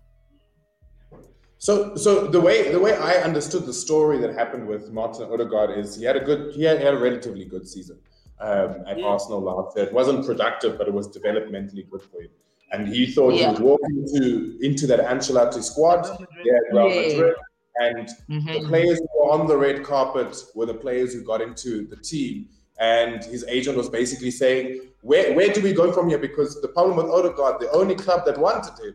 [1.60, 5.78] So, so the way the way I understood the story that happened with Martin Odegaard
[5.78, 7.98] is he had a good he had, he had a relatively good season
[8.40, 9.04] um, at yeah.
[9.04, 9.84] Arsenal last year.
[9.84, 12.30] It wasn't productive, but it was developmentally good for him.
[12.72, 13.40] And he thought yeah.
[13.40, 16.06] he was walking into into that Ancelotti squad,
[16.44, 17.34] yeah, Real Madrid,
[17.76, 18.46] and mm-hmm.
[18.46, 21.96] the players who were on the red carpet were the players who got into the
[21.96, 22.48] team.
[22.78, 26.68] And his agent was basically saying, "Where where do we go from here?" Because the
[26.68, 28.94] problem with Odegaard, the only club that wanted him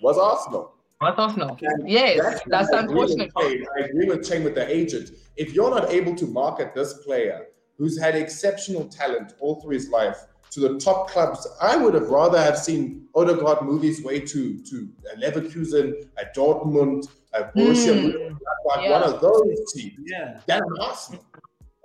[0.00, 0.76] was Arsenal.
[1.02, 1.56] I thought no.
[1.86, 3.32] Yes, that's, that's unfortunate.
[3.36, 5.12] I agree with Chang with the agent.
[5.36, 7.46] If you're not able to market this player
[7.78, 10.18] who's had exceptional talent all through his life
[10.50, 14.62] to the top clubs, I would have rather have seen Odegaard move his way to
[14.62, 18.36] to uh, Leverkusen, at Dortmund, at Borussia, mm,
[18.66, 18.90] like yeah.
[18.90, 19.94] one of those teams.
[20.04, 21.24] Yeah, than Arsenal,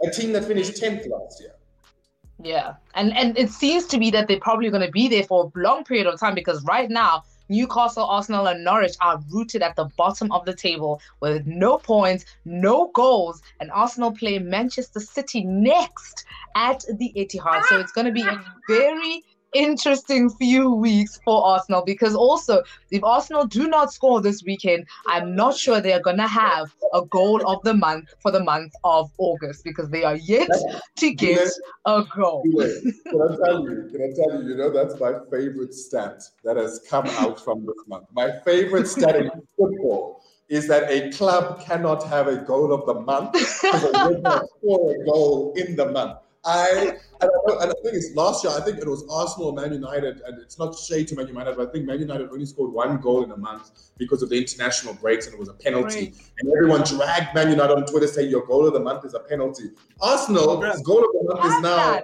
[0.03, 0.85] a team that finished hmm.
[0.87, 1.53] tenth last year.
[2.43, 5.49] Yeah, and and it seems to be that they're probably going to be there for
[5.55, 9.75] a long period of time because right now Newcastle, Arsenal, and Norwich are rooted at
[9.75, 15.43] the bottom of the table with no points, no goals, and Arsenal play Manchester City
[15.43, 17.63] next at the Etihad.
[17.65, 19.23] So it's going to be a very
[19.55, 25.35] interesting few weeks for Arsenal because also if Arsenal do not score this weekend, I'm
[25.35, 29.09] not sure they are gonna have a goal of the month for the month of
[29.17, 30.49] August because they are yet
[30.97, 31.49] to get
[31.85, 32.43] a goal.
[32.43, 33.89] can I tell you?
[33.91, 34.49] Can I tell you?
[34.49, 38.07] You know that's my favorite stat that has come out from this month.
[38.13, 42.93] My favorite stat in football is that a club cannot have a goal of the
[42.93, 46.19] month because they not score a goal in the month.
[46.45, 48.53] I and, I think it's last year.
[48.55, 51.69] I think it was Arsenal, Man United, and it's not shade to Man United, but
[51.69, 54.93] I think Man United only scored one goal in a month because of the international
[54.93, 56.05] breaks, and it was a penalty.
[56.05, 56.31] Right.
[56.39, 59.19] And everyone dragged Man United on Twitter saying your goal of the month is a
[59.19, 59.71] penalty.
[60.01, 62.01] Arsenal's goal of the month is now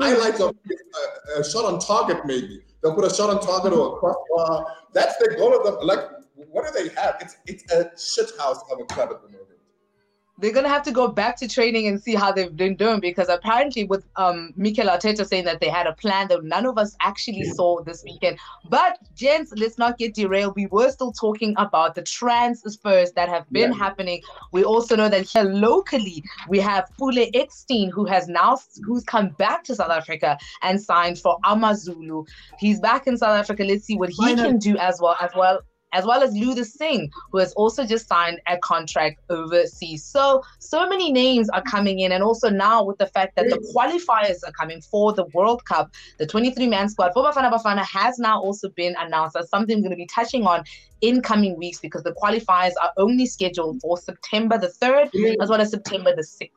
[0.00, 3.40] highlights of a, a, uh, uh, shot on target, maybe they'll put a shot on
[3.40, 4.66] target or a crossbar.
[4.66, 6.00] Uh, that's their goal of the like.
[6.34, 7.16] What do they have?
[7.20, 9.39] It's it's a shit house of a club at the moment
[10.40, 13.28] they're gonna have to go back to training and see how they've been doing because
[13.28, 16.96] apparently with um Mikel Arteta saying that they had a plan that none of us
[17.00, 18.38] actually saw this weekend.
[18.68, 20.54] But gents, let's not get derailed.
[20.56, 23.78] We were still talking about the transfers that have been yeah.
[23.78, 24.22] happening.
[24.52, 29.30] We also know that here locally we have Fule Ekstein who has now who's come
[29.30, 32.24] back to South Africa and signed for Amazulu.
[32.58, 33.64] He's back in South Africa.
[33.64, 35.60] Let's see what he can do as well as well
[35.92, 40.04] as well as Luther Singh, who has also just signed a contract overseas.
[40.04, 42.12] So, so many names are coming in.
[42.12, 45.90] And also now with the fact that the qualifiers are coming for the World Cup,
[46.18, 49.82] the 23 man squad for Bafana Bafana has now also been announced as something we're
[49.82, 50.64] going to be touching on
[51.00, 55.60] in coming weeks because the qualifiers are only scheduled for September the 3rd as well
[55.60, 56.50] as September the 6th.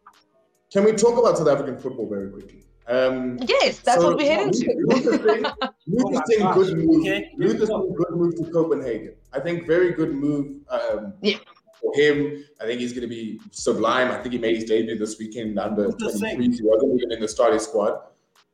[0.72, 2.64] Can we talk about South African football very quickly?
[2.88, 4.76] Um, yes, that's so what we're heading to.
[4.86, 5.46] Luther Singh,
[5.88, 7.02] Luther oh good move.
[7.02, 7.32] Okay.
[7.38, 9.16] Luther Singh, good move to Copenhagen.
[9.32, 11.38] I think very good move um, yeah.
[11.82, 12.44] for him.
[12.62, 14.12] I think he's going to be sublime.
[14.12, 16.52] I think he made his debut this weekend under 23.
[16.52, 18.00] He wasn't even in the starting squad.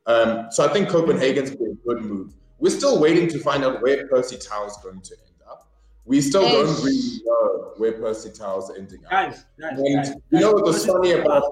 [0.06, 2.34] Um, so I think Copenhagen's been a good move.
[2.60, 5.70] We're still waiting to find out where Percy Tau is going to end up.
[6.06, 9.12] We still don't really know where Percy Tau is ending up.
[9.12, 11.44] Guys, guys, and guys, you know what's funny about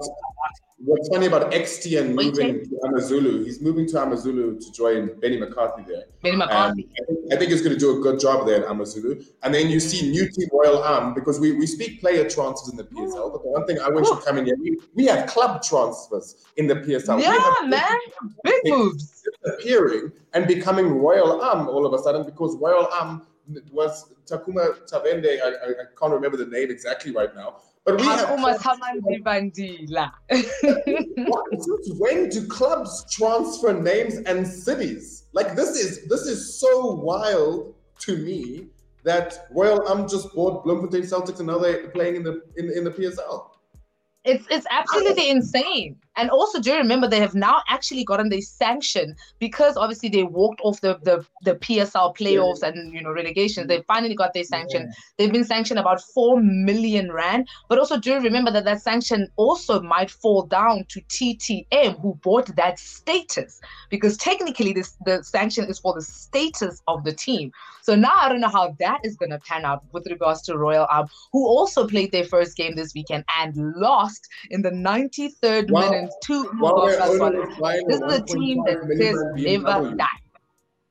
[0.80, 5.82] What's funny about Estienne moving to Amazulu, he's moving to Amazulu to join Benny McCarthy
[5.82, 6.04] there.
[6.22, 6.88] Benny McCarthy.
[7.00, 9.20] I think, I think, he's going to do a good job there at Amazulu.
[9.42, 9.82] And then you mm.
[9.82, 13.32] see new team Royal AM, because we, we speak player transfers in the PSL, mm.
[13.32, 16.46] but the one thing I you to come in here, we, we have club transfers
[16.56, 17.20] in the PSL.
[17.20, 17.98] Yeah, man.
[18.44, 19.24] Big moves.
[19.44, 23.26] Appearing and becoming Royal AM all of a sudden because Royal AM
[23.72, 27.56] was Takuma Tavende, I, I, I can't remember the name exactly right now,
[27.88, 30.12] But we have almost Hamandi Bandila.
[31.98, 35.24] when do clubs transfer names and cities?
[35.32, 38.66] Like this is this is so wild to me
[39.04, 42.84] that Royal Am just bought Bloemfontein Celtics and now they're playing in the in, in
[42.84, 43.48] the PSL.
[44.24, 45.96] It's it's absolutely insane.
[46.18, 50.24] And also, do you remember they have now actually gotten the sanction because obviously they
[50.24, 52.70] walked off the the, the PSL playoffs yeah.
[52.70, 53.68] and you know relegation.
[53.68, 54.82] They finally got their sanction.
[54.82, 54.94] Yeah.
[55.16, 57.48] They've been sanctioned about four million rand.
[57.68, 62.14] But also, do you remember that that sanction also might fall down to TTM who
[62.16, 67.52] bought that status because technically this the sanction is for the status of the team.
[67.82, 70.58] So now I don't know how that is going to pan out with regards to
[70.58, 75.70] Royal Am, who also played their first game this weekend and lost in the 93rd
[75.70, 75.88] wow.
[75.88, 80.06] minute two well, This is a team that says never die.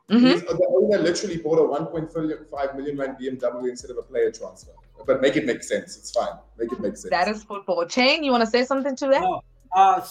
[0.10, 0.46] Mm-hmm.
[0.46, 4.72] The owner literally bought a 1.5 million rand BMW instead of a player transfer.
[5.06, 5.98] But make it make sense.
[5.98, 6.38] It's fine.
[6.58, 7.10] Make it make sense.
[7.10, 7.86] That is football.
[7.86, 9.22] Chain, you want to say something to that?
[9.22, 9.42] No.
[9.76, 10.02] Uh,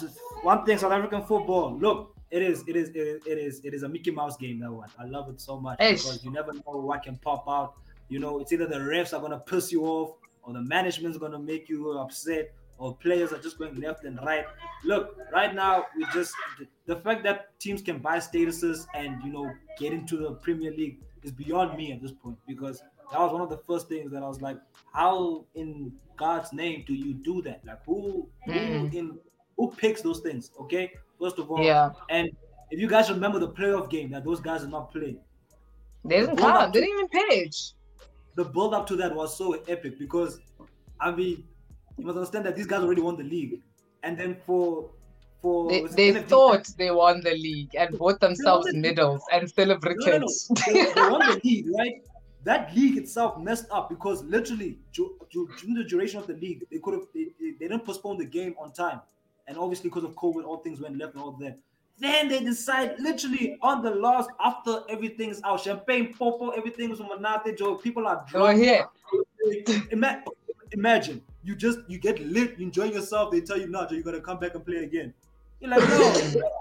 [0.43, 1.77] one thing, South African football.
[1.79, 4.61] Look, it is, it is, it is, it is, it is a Mickey Mouse game.
[4.61, 6.03] That one, I love it so much Ish.
[6.03, 7.75] because you never know what can pop out.
[8.09, 11.39] You know, it's either the refs are gonna piss you off, or the management's gonna
[11.39, 14.45] make you upset, or players are just going left and right.
[14.85, 16.35] Look, right now we just
[16.87, 21.01] the fact that teams can buy statuses and you know get into the Premier League
[21.23, 24.23] is beyond me at this point because that was one of the first things that
[24.23, 24.59] I was like,
[24.93, 27.63] how in God's name do you do that?
[27.65, 28.95] Like who who mm.
[28.95, 29.19] in
[29.57, 30.51] who picks those things?
[30.61, 31.91] Okay, first of all, yeah.
[32.11, 32.31] And
[32.71, 35.19] if you guys remember the playoff game that those guys are not playing,
[36.05, 36.73] they didn't the come.
[36.73, 37.73] They didn't even pitch.
[38.35, 40.41] The build up to that was so epic because
[41.01, 41.45] I mean
[41.99, 43.61] you must understand that these guys already won the league,
[44.03, 44.91] and then for
[45.43, 45.83] for they,
[46.13, 50.21] they thought they won the league and bought themselves medals and celebrated.
[50.21, 50.73] No, no, no.
[50.73, 52.03] they, they won the league, right?
[52.45, 56.95] That league itself messed up because literally during the duration of the league, they could
[56.95, 59.01] have they, they didn't postpone the game on time,
[59.49, 61.59] and obviously because of COVID, all things went left and all that.
[61.99, 67.57] Then they decide literally on the last after everything's out, champagne, popo, everything's from Manate,
[67.57, 67.77] Joe.
[67.77, 68.59] People are drunk.
[68.59, 68.85] Oh, yeah.
[70.73, 73.31] Imagine you just you get lit, you enjoy yourself.
[73.31, 75.15] They tell you, no, you're gonna come back and play again.
[75.61, 76.43] You're like, no.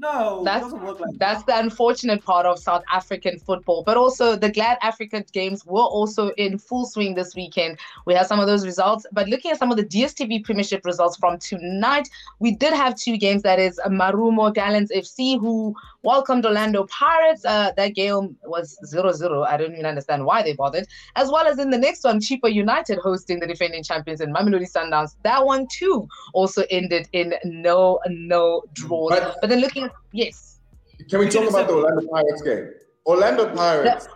[0.00, 3.82] No, that's, like that's the unfortunate part of South African football.
[3.82, 7.80] But also, the Glad Africa games were also in full swing this weekend.
[8.06, 9.06] We have some of those results.
[9.10, 13.16] But looking at some of the DSTV Premiership results from tonight, we did have two
[13.16, 13.42] games.
[13.42, 17.44] That is Marumo Gallants FC, who welcomed Orlando Pirates.
[17.44, 19.42] Uh, that game was 0 0.
[19.42, 20.86] I don't even understand why they bothered.
[21.16, 24.70] As well as in the next one, Chippa United hosting the defending champions in Mamelodi
[24.70, 25.16] Sundowns.
[25.22, 29.10] That one, too, also ended in no no draws.
[29.10, 30.60] But, but then looking yes.
[31.08, 32.70] Can we talk about the Orlando Pirates game?
[33.06, 34.06] Orlando Pirates.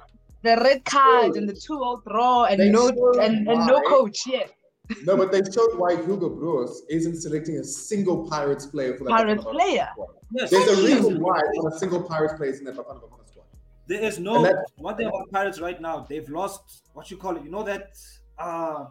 [0.43, 2.89] The, the red card and the 2-0 draw and no
[3.21, 4.45] and, and no coach, yeah.
[5.05, 9.11] No, but they showed why Hugo Broos isn't selecting a single Pirates player for that.
[9.11, 9.89] Pirates player.
[10.33, 10.51] Yes.
[10.51, 13.47] There's a reason why not a single Pirates player is in that Bafana Bafana squad.
[13.87, 16.07] There is no one thing about Pirates right now.
[16.09, 17.45] They've lost what you call it.
[17.45, 17.97] You know that
[18.39, 18.87] uh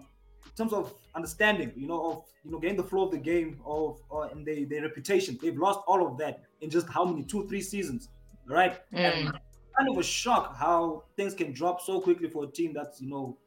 [0.45, 3.59] in terms of understanding, you know, of you know, getting the flow of the game
[3.65, 5.37] of uh, and their their reputation.
[5.41, 8.09] They've lost all of that in just how many two, three seasons,
[8.45, 8.79] right?
[8.91, 8.99] Mm.
[8.99, 9.39] And
[9.77, 13.09] kind of a shock how things can drop so quickly for a team that's you
[13.09, 13.37] know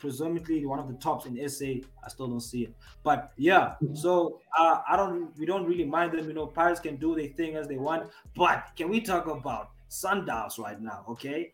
[0.00, 1.66] presumably one of the tops in SA.
[2.04, 3.74] I still don't see it, but yeah.
[3.92, 5.36] So uh, I don't.
[5.38, 6.26] We don't really mind them.
[6.26, 8.10] You know, Pirates can do their thing as they want.
[8.34, 11.04] But can we talk about Sundowns right now?
[11.08, 11.52] Okay,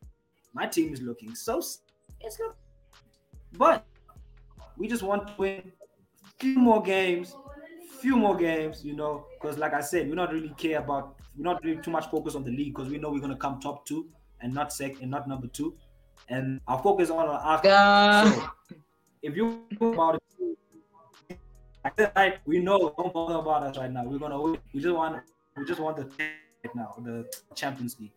[0.55, 1.59] my team is looking so.
[1.59, 2.55] It's looking,
[3.59, 3.85] but
[4.77, 5.73] we just want to win
[6.25, 7.35] a few more games,
[8.01, 11.45] few more games, you know, because like I said, we don't really care about, we're
[11.45, 13.87] not really too much focus on the league because we know we're gonna come top
[13.87, 14.07] two
[14.41, 15.75] and not second and not number two,
[16.29, 17.71] and our focus on our after.
[18.31, 18.51] So
[19.23, 20.21] if you about
[21.99, 24.05] it, like we know don't bother about us right now.
[24.05, 24.59] We're gonna win.
[24.75, 25.23] We just want,
[25.57, 26.05] we just want the
[26.65, 28.13] right now, the Champions League.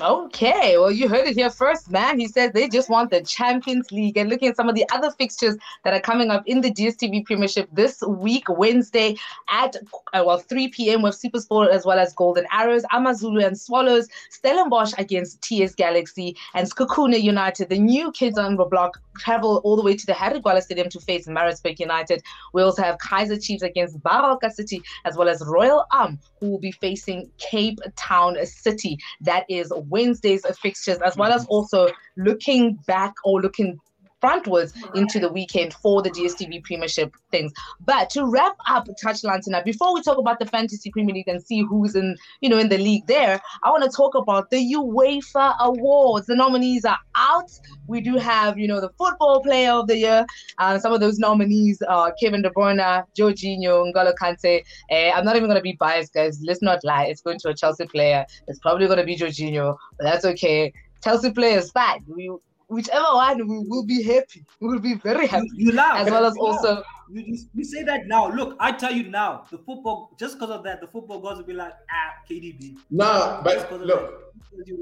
[0.00, 2.20] Okay, well, you heard it here first, man.
[2.20, 4.16] He says they just want the Champions League.
[4.16, 7.24] And looking at some of the other fixtures that are coming up in the DSTV
[7.24, 9.16] Premiership this week, Wednesday
[9.50, 9.74] at
[10.12, 11.02] uh, well 3 p.m.
[11.02, 16.70] with SuperSport as well as Golden Arrows, Amazulu and Swallows, Stellenbosch against TS Galaxy, and
[16.70, 17.68] Sekhukhune United.
[17.68, 20.88] The new kids on the block travel all the way to the Harry Gwala Stadium
[20.90, 22.22] to face Maritzburg United.
[22.52, 26.60] We also have Kaizer Chiefs against Baroka City, as well as Royal AM, who will
[26.60, 28.98] be facing Cape Town City.
[29.20, 31.52] That is Wednesday's fixtures, as well as mm-hmm.
[31.52, 33.78] also looking back or looking
[34.22, 37.52] frontwards into the weekend for the DSTV Premiership things.
[37.80, 41.42] But to wrap up Touchline tonight, before we talk about the Fantasy Premier League and
[41.42, 44.74] see who's in, you know, in the league there, I want to talk about the
[44.74, 46.26] UEFA Awards.
[46.26, 47.50] The nominees are out.
[47.86, 50.26] We do have, you know, the Football Player of the Year.
[50.58, 54.62] Uh, some of those nominees are Kevin De Bruyne, Jorginho, N'Golo Kante.
[54.90, 56.40] Uh, I'm not even going to be biased, guys.
[56.42, 57.04] Let's not lie.
[57.04, 58.26] It's going to a Chelsea player.
[58.46, 60.72] It's probably going to be Jorginho, but that's okay.
[61.02, 62.04] Chelsea players fine.
[62.08, 62.30] We
[62.68, 64.44] whichever one we will be happy.
[64.60, 65.48] We will be very happy.
[65.54, 66.06] You, you laugh.
[66.06, 68.30] As well as also you, you, you, say that now.
[68.30, 71.46] Look, I tell you now, the football just because of that, the football gods will
[71.46, 72.76] be like, ah, KDB.
[72.90, 74.32] Nah, but look,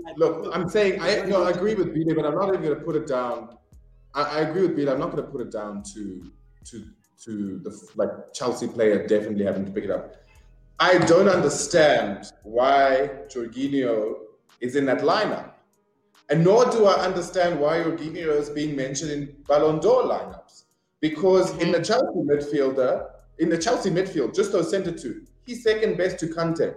[0.05, 2.77] like, look, I'm saying I no, I agree with Bide, but I'm not even gonna
[2.77, 3.57] put it down.
[4.15, 6.31] I, I agree with Bide, I'm not gonna put it down to
[6.65, 6.85] to
[7.25, 10.17] to the like Chelsea player definitely having to pick it up.
[10.79, 14.17] I don't understand why Jorginho
[14.61, 15.53] is in that lineup.
[16.29, 20.65] And nor do I understand why Jorginho is being mentioned in Ballon d'Or lineups.
[21.01, 21.83] Because in the mm-hmm.
[21.83, 23.09] Chelsea midfielder,
[23.39, 26.75] in the Chelsea midfield, just those centre two, he's second best to Kante.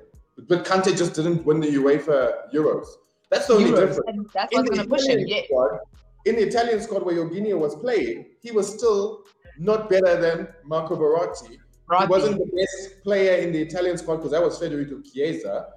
[0.48, 2.86] But Kante just didn't win the UEFA Euros.
[3.32, 3.88] That's the only Euros.
[3.88, 4.32] difference.
[4.34, 5.20] That's what's going to push him.
[5.26, 5.44] Yeah.
[5.46, 5.80] Squad,
[6.26, 9.26] in the Italian squad where Jorginho was playing, he was still
[9.58, 11.52] not better than Marco Verratti.
[11.52, 15.70] He wasn't the best player in the Italian squad because that was Federico Chiesa.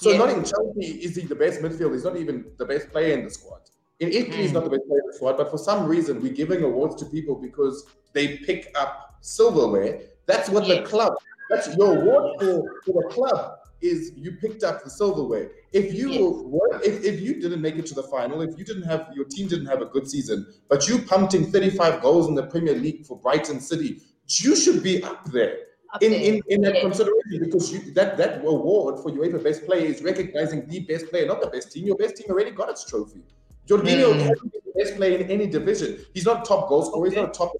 [0.00, 0.18] So yeah.
[0.18, 1.92] not in Chelsea is he the best midfielder.
[1.92, 3.60] He's not even the best player in the squad.
[3.98, 4.40] In Italy, mm.
[4.40, 5.36] he's not the best player in the squad.
[5.36, 7.84] But for some reason, we're giving awards to people because
[8.14, 10.00] they pick up silverware.
[10.24, 10.76] That's what yeah.
[10.76, 11.12] the club.
[11.50, 15.50] That's your award for, for the club is you picked up the silverware.
[15.74, 16.20] If you yes.
[16.22, 19.26] were, if, if you didn't make it to the final, if you didn't have your
[19.26, 22.74] team didn't have a good season, but you pumped in 35 goals in the Premier
[22.74, 25.58] League for Brighton City, you should be up there
[26.00, 30.02] in, in, in that consideration because you, that that award for UEFA Best Player is
[30.02, 31.86] recognizing the best player, not the best team.
[31.86, 33.22] Your best team already got its trophy.
[33.66, 34.28] Jorginho mm.
[34.28, 35.98] the best player in any division.
[36.14, 37.06] He's not top goal scorer.
[37.06, 37.16] Okay.
[37.16, 37.52] He's not top.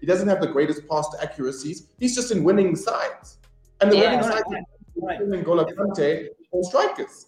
[0.00, 1.88] He doesn't have the greatest pass accuracies.
[1.98, 3.38] He's just in winning sides,
[3.80, 4.44] and the yeah, winning sides
[4.96, 5.20] right.
[5.20, 7.26] N'Golo Kante or strikers.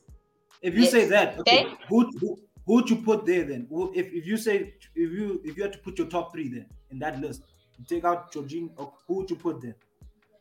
[0.62, 0.90] If you yes.
[0.90, 1.74] say that, okay, okay.
[1.88, 3.66] Who, who who would you put there then?
[3.94, 6.66] If, if you say if you if you had to put your top three there
[6.90, 7.42] in that list,
[7.86, 9.76] take out Jorginho, who would you put there?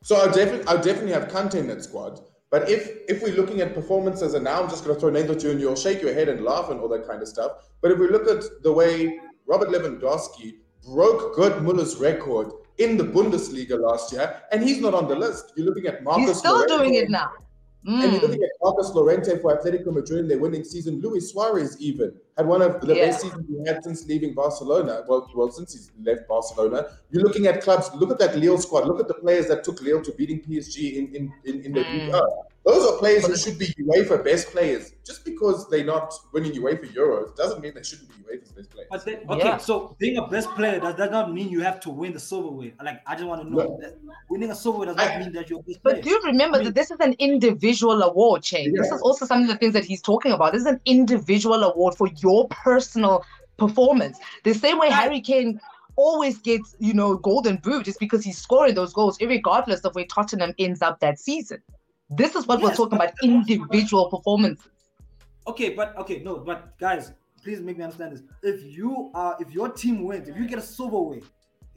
[0.04, 2.22] So I'll definitely I'll definitely have Kante in that squad.
[2.50, 5.30] But if if we're looking at performances, and now I'm just going to throw names
[5.30, 7.52] at you, and you'll shake your head and laugh and all that kind of stuff.
[7.82, 13.04] But if we look at the way Robert Lewandowski broke Gerd Muller's record in the
[13.04, 15.54] Bundesliga last year, and he's not on the list.
[15.56, 16.28] You're looking at Marcus.
[16.28, 17.32] He's still doing it now.
[17.88, 18.04] Mm.
[18.04, 21.00] And you're looking at Marcos Llorente for Atletico Madrid in their winning season.
[21.00, 23.06] Luis Suarez even had one of the yeah.
[23.06, 25.04] best seasons he had since leaving Barcelona.
[25.08, 26.88] Well, well, since he's left Barcelona.
[27.12, 27.90] You're looking at clubs.
[27.96, 28.88] Look at that Lille squad.
[28.88, 31.84] Look at the players that took Lille to beating PSG in in in, in the
[31.84, 32.12] mm.
[32.68, 34.92] Those are players who should be UEFA best players.
[35.06, 38.88] Just because they're not winning UEFA Euros doesn't mean they shouldn't be UEFA's best players.
[38.92, 39.56] But then, okay, yeah.
[39.58, 42.74] so being a best player does that not mean you have to win the silverware?
[42.84, 43.80] Like I just want to know no.
[43.82, 43.98] that
[44.30, 46.04] winning a silverware does not I, mean that you're best But player.
[46.04, 48.64] do you remember I mean, that this is an individual award, Che?
[48.64, 48.82] Yeah.
[48.82, 50.52] This is also some of the things that he's talking about.
[50.52, 53.24] This is an individual award for your personal
[53.56, 54.20] performance.
[54.44, 55.62] The same way Harry Kane
[55.96, 60.06] always gets, you know, golden boot just because he's scoring those goals, regardless of where
[60.06, 61.62] Tottenham ends up that season.
[62.10, 64.72] This is what yes, we're talking about individual performances.
[65.46, 68.24] Okay, but okay, no, but guys, please make me understand this.
[68.44, 71.22] If you are, if your team wins, if you get a silver silverware,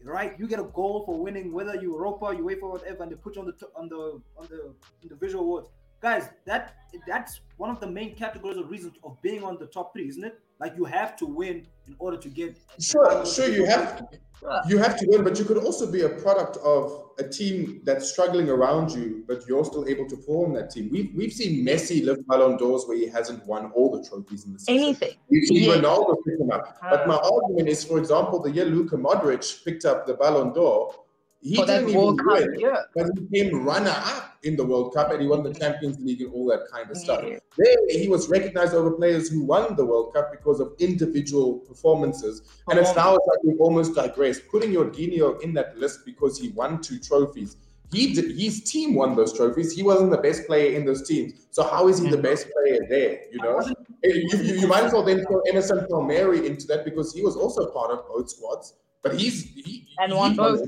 [0.04, 3.12] right, you get a goal for winning, whether you Europa, you wait for whatever, and
[3.12, 5.68] they put you on the on the on the individual awards.
[6.00, 6.76] Guys, that
[7.06, 10.24] that's one of the main categories of reasons of being on the top three, isn't
[10.24, 10.40] it?
[10.58, 12.58] Like you have to win in order to get.
[12.78, 14.18] Sure, sure, you have to.
[14.66, 18.10] You have to win, but you could also be a product of a team that's
[18.10, 20.88] struggling around you, but you're still able to form that team.
[20.90, 24.54] We've we've seen Messi lift Ballon d'Ors where he hasn't won all the trophies in
[24.54, 24.82] the season.
[24.82, 25.12] Anything.
[25.28, 25.76] We've seen yeah.
[25.76, 26.78] Ronaldo pick them up.
[26.80, 27.30] But my ah.
[27.34, 30.94] argument is, for example, the year Luka Modric picked up the Ballon d'Or,
[31.40, 32.82] he For didn't even Cup, win, yeah.
[32.94, 36.20] but he came runner up in the World Cup and he won the Champions League
[36.20, 37.24] and all that kind of stuff.
[37.26, 37.38] Yeah.
[37.56, 42.42] There, he was recognized over players who won the World Cup because of individual performances.
[42.68, 44.48] And it's now it's like we've almost digressed.
[44.50, 47.56] Putting Jorginho in that list because he won two trophies.
[47.90, 49.72] He did, his team won those trophies.
[49.72, 51.48] He wasn't the best player in those teams.
[51.50, 53.22] So how is he the best player there?
[53.32, 53.60] You know,
[54.04, 57.34] you, you, you might as well then throw Emerson Palmieri into that because he was
[57.34, 58.74] also part of both squads.
[59.02, 60.60] But he's he, and won both.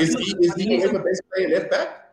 [0.00, 2.12] Is, he is he the best player left back?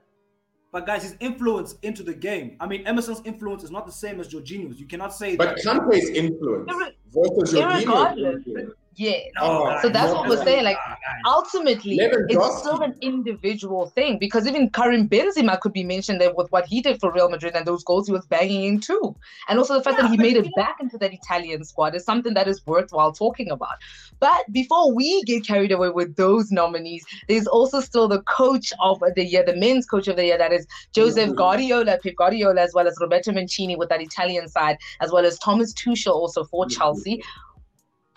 [0.71, 2.57] But guys, his influence into the game.
[2.59, 4.77] I mean, Emerson's influence is not the same as Jorginho's.
[4.77, 5.37] You cannot say.
[5.37, 6.69] But Kante's influence
[7.13, 8.73] versus Jorginho's.
[8.97, 9.17] Yeah.
[9.41, 10.63] Oh, so that's what we're saying.
[10.63, 10.77] Like
[11.25, 16.51] ultimately, it's still an individual thing because even Karim Benzema could be mentioned there with
[16.51, 19.15] what he did for Real Madrid and those goals he was banging in too.
[19.49, 22.33] And also the fact that he made it back into that Italian squad is something
[22.35, 23.75] that is worthwhile talking about.
[24.19, 29.01] But before we get carried away with those nominees, there's also still the coach of
[29.15, 31.35] the year, the men's coach of the year, that is Joseph Mhm.
[31.35, 35.37] Guardiola, Pep Guardiola, as well as Roberto Mancini with that Italian side, as well as
[35.39, 37.21] Thomas Tuchel also for Chelsea.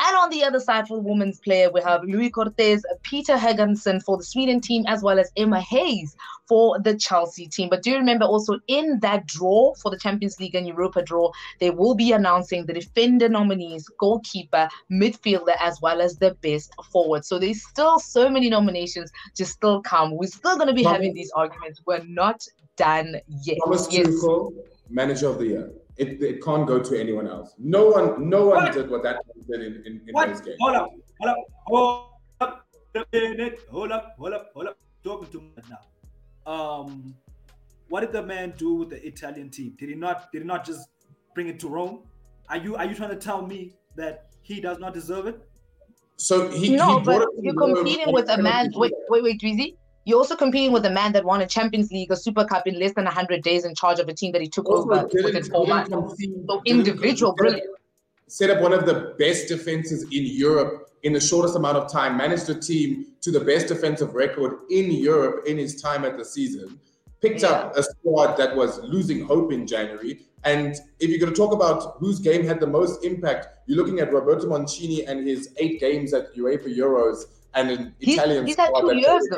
[0.00, 4.02] And on the other side for the women's player, we have Lluís Cortés, Peter Gerhardsson
[4.02, 7.68] for the Sweden team, as well as Emma Hayes for the Chelsea team.
[7.68, 11.32] But do you remember also in that draw for the Champions League and Europa draw,
[11.58, 17.24] they will be announcing the defender nominees, goalkeeper, midfielder, as well as the best forward.
[17.24, 20.16] So there's still so many nominations to still come.
[20.16, 21.82] We're still going to be having these arguments.
[21.86, 22.46] We're not
[22.76, 23.58] done yet.
[23.64, 24.06] Thomas Yes.
[24.06, 24.52] Tuchel,
[24.88, 25.70] manager of the year.
[25.98, 27.54] It, it can't go to anyone else.
[27.58, 28.72] No one, no one What?
[28.72, 29.20] did what that
[29.50, 30.28] did in, in, in What?
[30.28, 30.56] those games.
[30.60, 30.90] Hold up,
[31.20, 31.36] hold up,
[31.66, 32.04] hold
[32.40, 33.58] up, a minute.
[33.70, 34.78] Hold up, hold up, hold up.
[35.02, 36.52] Talking too much now.
[36.52, 37.14] Um,
[37.88, 39.74] what did the man do with the Italian team?
[39.76, 40.30] Did he not?
[40.32, 40.88] Did he not just
[41.34, 42.04] bring it to Rome?
[42.48, 45.40] Are you are you trying to tell me that he does not deserve it?
[46.16, 48.42] So he No, he brought but it to you're Rome competing and with a he
[48.42, 48.66] man.
[48.66, 49.06] cannot Wait, do that.
[49.10, 49.76] wait, wait, Dweezy.
[50.08, 52.78] You're also competing with a man that won a Champions League, a Super Cup in
[52.80, 55.44] less than 100 days in charge of a team that he took Also over within
[55.44, 55.90] four months.
[55.90, 57.68] So individual brilliant.
[58.26, 62.16] set up one of the best defenses in Europe in the shortest amount of time,
[62.16, 66.24] managed a team to the best defensive record in Europe in his time at the
[66.24, 66.80] season,
[67.20, 70.20] picked up a squad that was losing hope in January.
[70.44, 74.00] And if you're going to talk about whose game had the most impact, you're looking
[74.00, 78.56] at Roberto Mancini and his eight games at UEFA Euros and an He's- Italian he's
[78.56, 79.28] had squad two years,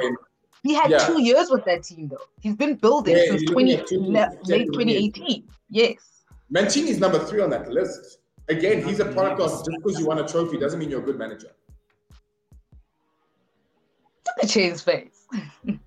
[0.62, 0.98] He had Yeah.
[1.06, 2.18] two years with that team, though.
[2.40, 5.48] He's been building Yeah, since 20, looking at two- le- two late 2018.
[5.70, 6.24] Yes.
[6.50, 8.18] Mancini's number three on that list.
[8.48, 11.04] Again, he's a product of just because you won a trophy doesn't mean you're a
[11.04, 11.52] good manager.
[14.26, 15.26] Look at Shane's face.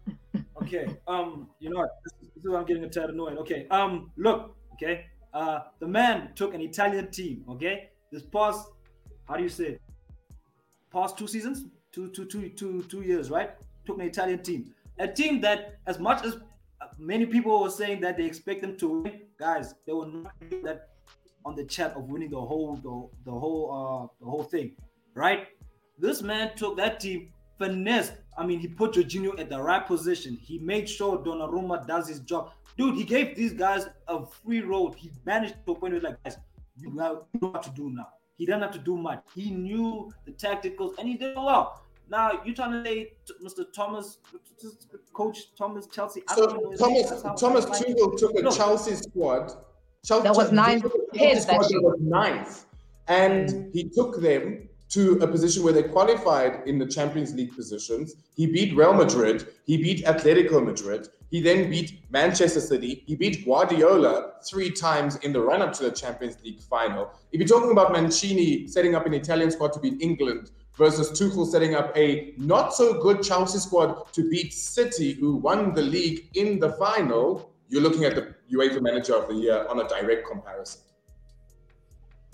[0.62, 0.96] Okay.
[1.10, 1.90] Um, you know what?
[2.06, 3.38] This, this is why I'm getting a tad annoyed.
[3.40, 3.68] Okay.
[3.70, 4.56] Um, look.
[4.74, 5.08] Okay.
[5.34, 7.44] Uh, the man took an Italian team.
[7.50, 7.90] Okay.
[8.14, 8.70] This past,
[9.28, 9.66] how do you say?
[9.66, 9.82] it?
[10.90, 13.52] Past two seasons, two, two, two, two, two years, right?
[13.86, 18.02] Took an Italian team, a team that, as much as uh, many people were saying
[18.02, 20.90] that they expect them to win, guys, they were not that
[21.46, 24.72] on the chat of winning the whole, the, the whole, uh, the whole thing,
[25.14, 25.48] right?
[26.00, 28.14] This man took that team, finessed.
[28.38, 30.38] I mean, he put Jorginho at the right position.
[30.42, 32.52] He made sure Donnarumma does his job.
[32.78, 34.96] Dude, he gave these guys a free road.
[34.96, 36.38] He managed to point it like, guys,
[36.78, 38.08] you know you know what to do now.
[38.38, 39.24] He didn't have to do much.
[39.36, 41.83] He knew the tacticals and he did well.
[42.14, 43.66] Now you're trying to say t- Mr.
[43.74, 44.20] Thomas,
[45.14, 46.22] Coach Thomas Chelsea.
[46.30, 47.36] I So don't know Thomas name.
[47.36, 48.52] Thomas Tuchel took a No.
[48.52, 49.52] Chelsea squad.
[50.06, 52.66] Chelsea, That was ninth, took a tenth, Chelsea squad that was ninth,
[53.08, 53.74] and mm.
[53.74, 58.14] he took them to a position where they qualified in the Champions League positions.
[58.36, 59.48] He beat Real Madrid.
[59.66, 61.08] He beat Atletico Madrid.
[61.32, 63.04] He then beat Manchester City.
[63.08, 67.10] He beat Guardiola three times in the run-up to the Champions League final.
[67.32, 71.46] If you're talking about Mancini setting up an Italian squad to beat England versus Tuchel
[71.46, 76.30] setting up a not so good Chelsea squad to beat City, who won the league
[76.36, 80.28] in the final, you're looking at the UEFA Manager of the Year on a direct
[80.28, 80.82] comparison.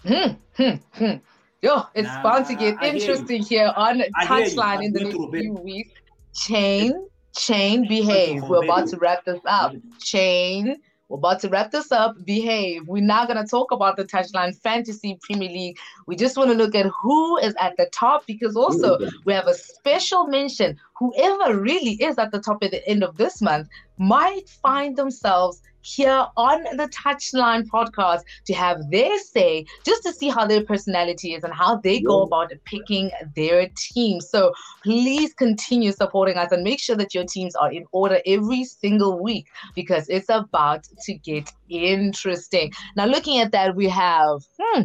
[0.06, 1.16] Hmm, hmm, hmm.
[1.62, 4.56] Yo, it's Nah, bound to get I interesting here on I hear you.
[4.56, 5.92] Touchline in the I next went through few weeks.
[6.34, 8.44] Chain, Chain, behave.
[8.44, 9.74] We're about to wrap this up.
[10.00, 10.78] Chain,
[11.10, 12.24] we're about to wrap this up.
[12.24, 12.88] Behave.
[12.88, 15.78] We're now going to talk about the Touchline Fantasy Premier League.
[16.06, 19.48] We just want to look at who is at the top because also we have
[19.48, 20.78] a special mention.
[20.98, 25.62] Whoever really is at the top at the end of this month might find themselves
[25.82, 31.34] here on the Touchline podcast to have their say, just to see how their personality
[31.34, 34.22] is and how they go about picking their team.
[34.22, 34.54] So
[34.84, 39.22] please continue supporting us and make sure that your teams are in order every single
[39.22, 42.72] week because it's about to get interesting.
[42.96, 44.82] Now, looking at that, we have hmm,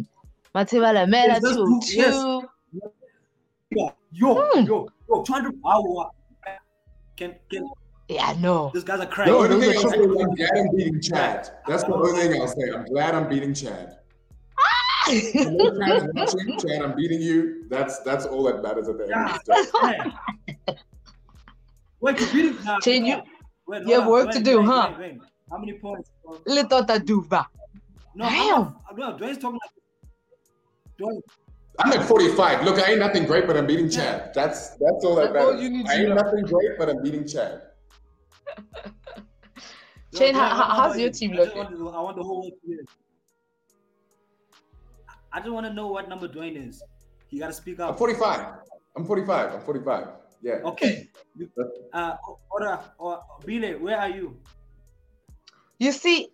[0.53, 2.13] Matibala Mela Yes, 2 yes.
[3.71, 4.65] Yo, yo, Hmm.
[4.65, 6.11] yo, yo, 200 hour.
[7.17, 7.69] Can, can,
[8.07, 8.71] Yeah, no.
[8.73, 9.31] This guys are The crazy.
[9.31, 11.49] Yo, only thing I'll say is I'm glad I'm beating Chad.
[11.67, 12.71] That's the only thing I'll say.
[12.73, 13.97] I'm glad I'm beating Chad.
[15.07, 16.57] No Chad watching.
[16.59, 17.65] Chad, I'm beating you.
[17.69, 20.05] That's that's all that matters at the end of the
[20.65, 20.75] day.
[22.01, 22.77] Wait, you beat it now.
[22.83, 23.21] Shane, you-
[23.67, 24.33] Wait, you have work on.
[24.33, 24.93] to do, wait, huh?
[24.99, 25.21] wait, wait.
[25.49, 26.11] How many points?
[26.23, 26.37] bro?
[26.45, 27.47] Little Duva.
[28.13, 28.75] No, Damn.
[28.87, 29.71] I'm not, no, Dwayne's talking like
[30.99, 31.21] Dwayne,
[31.79, 32.63] I'm at 45.
[32.63, 34.31] Look, I ain't nothing great, but I'm beating Chad.
[34.35, 35.63] That's that's all that That's all matters.
[35.63, 36.15] you need I ain't know.
[36.15, 37.61] nothing great, but I'm beating Chad.
[40.17, 41.13] Shane, Dwayne, how- how's your you?
[41.13, 41.63] team I just looking?
[41.63, 42.79] want to- I want the whole world to hear.
[45.33, 46.81] I just want to know what number Dwayne is.
[47.29, 47.91] You gotta speak up.
[47.91, 48.53] I'm 45.
[48.95, 49.53] I'm 45.
[49.55, 50.07] I'm 45.
[50.41, 50.53] Yeah.
[50.63, 51.09] Okay.
[51.91, 52.15] Uh,
[52.51, 54.37] Ora, or Bile, where are you?
[55.79, 56.29] You see,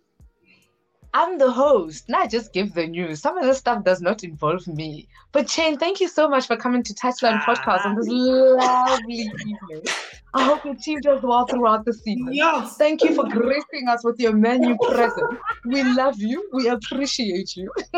[1.14, 3.20] I'm the host, and I just give the news.
[3.20, 5.08] Some of this stuff does not involve me.
[5.32, 9.58] But Shane, thank you so much for coming to Touchline Podcast on this lovely evening.
[10.34, 12.32] I hope your team does well throughout the season.
[12.32, 12.76] Yes.
[12.76, 15.38] Thank you for gracing us with your menu present.
[15.66, 16.48] We love you.
[16.52, 17.70] We appreciate you.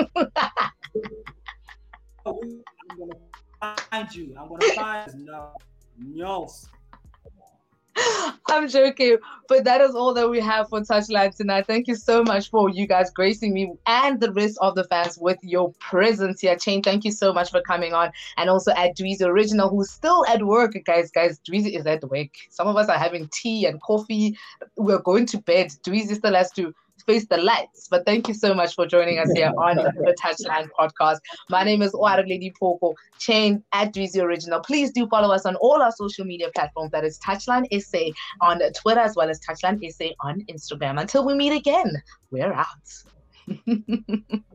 [2.27, 2.35] I'm
[2.99, 3.15] gonna
[3.91, 4.35] find you.
[4.39, 5.29] I'm gonna find.
[6.13, 6.67] Yes.
[8.49, 9.19] I'm joking,
[9.49, 11.67] but that is all that we have for Touchline tonight.
[11.67, 15.19] Thank you so much for you guys gracing me and the rest of the fans
[15.19, 16.57] with your presence here.
[16.57, 18.11] Chain, thank you so much for coming on.
[18.37, 21.11] And also at Dweezy Original, who's still at work, guys.
[21.11, 22.31] Guys, Dweezy is at work.
[22.51, 24.37] Some of us are having tea and coffee.
[24.77, 25.69] We're going to bed.
[25.87, 26.75] Dweezy still has to
[27.07, 27.89] face the lights.
[27.91, 31.19] But thank you so much for joining us here on the Touchline podcast.
[31.51, 34.61] My name is Oara Lady Poco, chain at Dweezy Original.
[34.61, 36.91] Please do follow us on all our social media platforms.
[36.93, 41.01] That is Touchline SA on Twitter as well as Touchline SA on Instagram.
[41.01, 41.93] Until we meet again,
[42.31, 42.67] we're out.